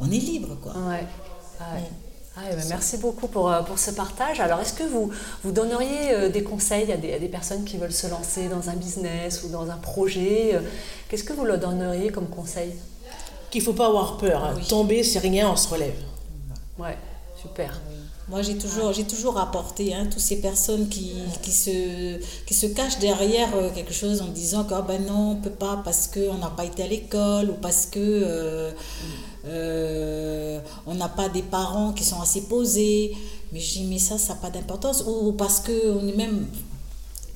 on 0.00 0.06
est 0.10 0.16
libre. 0.18 0.56
quoi. 0.62 0.72
Ouais. 0.72 1.04
Ah, 2.36 2.40
eh 2.50 2.56
ben, 2.56 2.64
merci 2.68 2.96
beaucoup 2.96 3.28
pour, 3.28 3.48
euh, 3.50 3.62
pour 3.62 3.78
ce 3.78 3.92
partage. 3.92 4.40
Alors, 4.40 4.60
est-ce 4.60 4.72
que 4.72 4.82
vous, 4.82 5.10
vous 5.44 5.52
donneriez 5.52 6.10
euh, 6.12 6.28
des 6.28 6.42
conseils 6.42 6.90
à 6.90 6.96
des, 6.96 7.12
à 7.14 7.18
des 7.20 7.28
personnes 7.28 7.64
qui 7.64 7.76
veulent 7.76 7.92
se 7.92 8.08
lancer 8.08 8.48
dans 8.48 8.68
un 8.68 8.74
business 8.74 9.42
ou 9.44 9.48
dans 9.50 9.70
un 9.70 9.76
projet 9.76 10.50
euh, 10.54 10.60
Qu'est-ce 11.08 11.22
que 11.22 11.32
vous 11.32 11.44
leur 11.44 11.58
donneriez 11.58 12.10
comme 12.10 12.26
conseil? 12.28 12.72
Qu'il 13.50 13.60
ne 13.60 13.66
faut 13.66 13.72
pas 13.72 13.86
avoir 13.86 14.16
peur. 14.16 14.42
hein. 14.42 14.54
Oui. 14.56 14.66
Tomber, 14.66 15.04
c'est 15.04 15.20
rien, 15.20 15.48
on 15.48 15.54
se 15.56 15.68
relève. 15.68 15.94
Ouais, 16.76 16.98
super. 17.40 17.80
Moi, 18.26 18.42
j'ai 18.42 18.56
toujours, 18.58 18.92
j'ai 18.92 19.04
toujours 19.04 19.38
apporté 19.38 19.94
hein, 19.94 20.06
toutes 20.10 20.18
ces 20.18 20.40
personnes 20.40 20.88
qui, 20.88 21.12
qui, 21.42 21.52
se, 21.52 22.18
qui 22.46 22.54
se 22.54 22.66
cachent 22.66 22.98
derrière 22.98 23.50
quelque 23.74 23.92
chose 23.92 24.22
en 24.22 24.28
disant 24.28 24.64
que 24.64 24.72
ah 24.74 24.82
ben 24.82 25.04
non, 25.04 25.32
on 25.32 25.36
peut 25.36 25.50
pas 25.50 25.80
parce 25.84 26.08
qu'on 26.08 26.38
n'a 26.38 26.48
pas 26.48 26.64
été 26.64 26.82
à 26.82 26.86
l'école 26.88 27.50
ou 27.50 27.54
parce 27.54 27.84
que 27.84 28.00
euh, 28.00 28.72
euh, 29.46 30.60
on 30.86 30.94
n'a 30.94 31.08
pas 31.08 31.28
des 31.28 31.42
parents 31.42 31.92
qui 31.92 32.04
sont 32.04 32.20
assez 32.20 32.42
posés. 32.42 33.16
Mais 33.52 33.60
j'ai 33.60 33.80
dit, 33.80 33.86
mais 33.86 33.98
ça, 33.98 34.18
ça 34.18 34.34
n'a 34.34 34.40
pas 34.40 34.50
d'importance. 34.50 35.04
Ou, 35.06 35.28
ou 35.28 35.32
parce 35.32 35.60
qu'on 35.60 36.08
est 36.08 36.16
même 36.16 36.46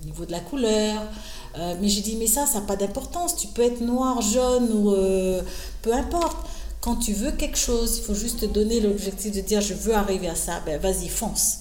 au 0.03 0.05
niveau 0.07 0.25
de 0.25 0.33
la 0.33 0.41
couleur. 0.41 1.03
Euh, 1.59 1.75
mais 1.81 1.89
j'ai 1.89 2.01
dit, 2.01 2.17
mais 2.17 2.27
ça, 2.27 2.47
ça 2.47 2.61
n'a 2.61 2.67
pas 2.67 2.77
d'importance. 2.77 3.37
Tu 3.37 3.49
peux 3.49 3.63
être 3.63 3.81
noir, 3.81 4.21
jaune 4.21 4.71
ou 4.73 4.93
euh, 4.93 5.43
peu 5.83 5.93
importe. 5.93 6.37
Quand 6.81 6.95
tu 6.95 7.13
veux 7.13 7.33
quelque 7.33 7.59
chose, 7.59 7.99
il 7.99 8.05
faut 8.05 8.15
juste 8.15 8.41
te 8.41 8.47
donner 8.47 8.79
l'objectif 8.79 9.33
de 9.33 9.41
dire 9.41 9.61
je 9.61 9.75
veux 9.75 9.95
arriver 9.95 10.29
à 10.29 10.37
ça, 10.37 10.61
ben 10.65 10.81
vas-y, 10.81 11.09
fonce. 11.09 11.59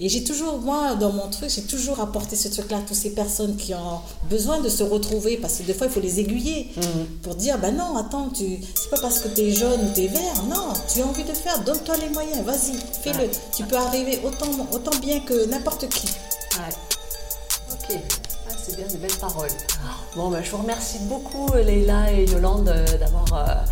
Et 0.00 0.08
j'ai 0.08 0.24
toujours, 0.24 0.58
moi, 0.58 0.96
dans 0.96 1.12
mon 1.12 1.30
truc, 1.30 1.50
j'ai 1.50 1.62
toujours 1.62 2.00
apporté 2.00 2.34
ce 2.34 2.48
truc-là 2.48 2.78
à 2.78 2.80
toutes 2.80 2.96
ces 2.96 3.10
personnes 3.10 3.56
qui 3.56 3.74
ont 3.74 4.00
besoin 4.28 4.60
de 4.60 4.68
se 4.68 4.82
retrouver, 4.82 5.36
parce 5.36 5.58
que 5.58 5.62
des 5.62 5.72
fois, 5.72 5.86
il 5.86 5.92
faut 5.92 6.00
les 6.00 6.18
aiguiller 6.18 6.74
pour 7.22 7.36
dire 7.36 7.58
ben 7.58 7.76
non, 7.76 7.96
attends, 7.96 8.28
tu 8.28 8.58
c'est 8.74 8.90
pas 8.90 8.98
parce 9.00 9.20
que 9.20 9.28
tu 9.28 9.42
es 9.42 9.52
jaune 9.52 9.80
ou 9.80 9.94
tu 9.94 10.02
es 10.02 10.08
vert, 10.08 10.42
non, 10.50 10.72
tu 10.92 11.00
as 11.00 11.06
envie 11.06 11.24
de 11.24 11.32
faire, 11.32 11.62
donne-toi 11.62 11.96
les 11.98 12.08
moyens, 12.08 12.44
vas-y, 12.44 12.76
fais-le. 13.02 13.18
Ouais. 13.18 13.30
Tu 13.56 13.62
peux 13.64 13.76
arriver 13.76 14.20
autant, 14.24 14.50
autant 14.72 14.98
bien 14.98 15.20
que 15.20 15.46
n'importe 15.46 15.88
qui. 15.88 16.08
Ouais. 16.58 16.74
Ok. 17.72 18.00
Ah, 18.48 18.52
c'est 18.66 18.76
bien, 18.76 18.86
des 18.88 18.98
belles 18.98 19.16
paroles. 19.20 19.48
Bon, 20.16 20.28
ben, 20.28 20.42
je 20.42 20.50
vous 20.50 20.58
remercie 20.58 20.98
beaucoup, 21.02 21.52
Leïla 21.54 22.12
et 22.12 22.24
Yolande, 22.28 22.68
euh, 22.68 22.98
d'avoir 22.98 23.64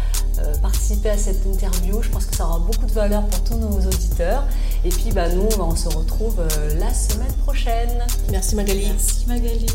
euh, 0.45 0.55
participé 0.59 1.11
à 1.11 1.19
cette 1.19 1.45
interview. 1.47 2.03
Je 2.03 2.09
pense 2.11 2.27
que 2.27 2.37
ça 2.37 2.47
aura 2.47 2.59
beaucoup 2.59 2.87
de 2.87 2.93
valeur 2.93 3.27
pour 3.27 3.43
tous 3.45 3.57
nos 3.57 3.81
auditeurs. 3.81 4.45
Et 4.85 4.91
puis, 4.91 5.11
bah, 5.13 5.29
nous, 5.29 5.49
on 5.59 5.75
se 5.75 5.89
retrouve 5.89 6.41
euh, 6.41 6.79
la 6.79 6.93
semaine 6.93 7.33
prochaine. 7.45 8.05
Merci 8.31 8.55
Magali. 8.55 8.87
Merci 8.89 9.25
Magali. 9.27 9.67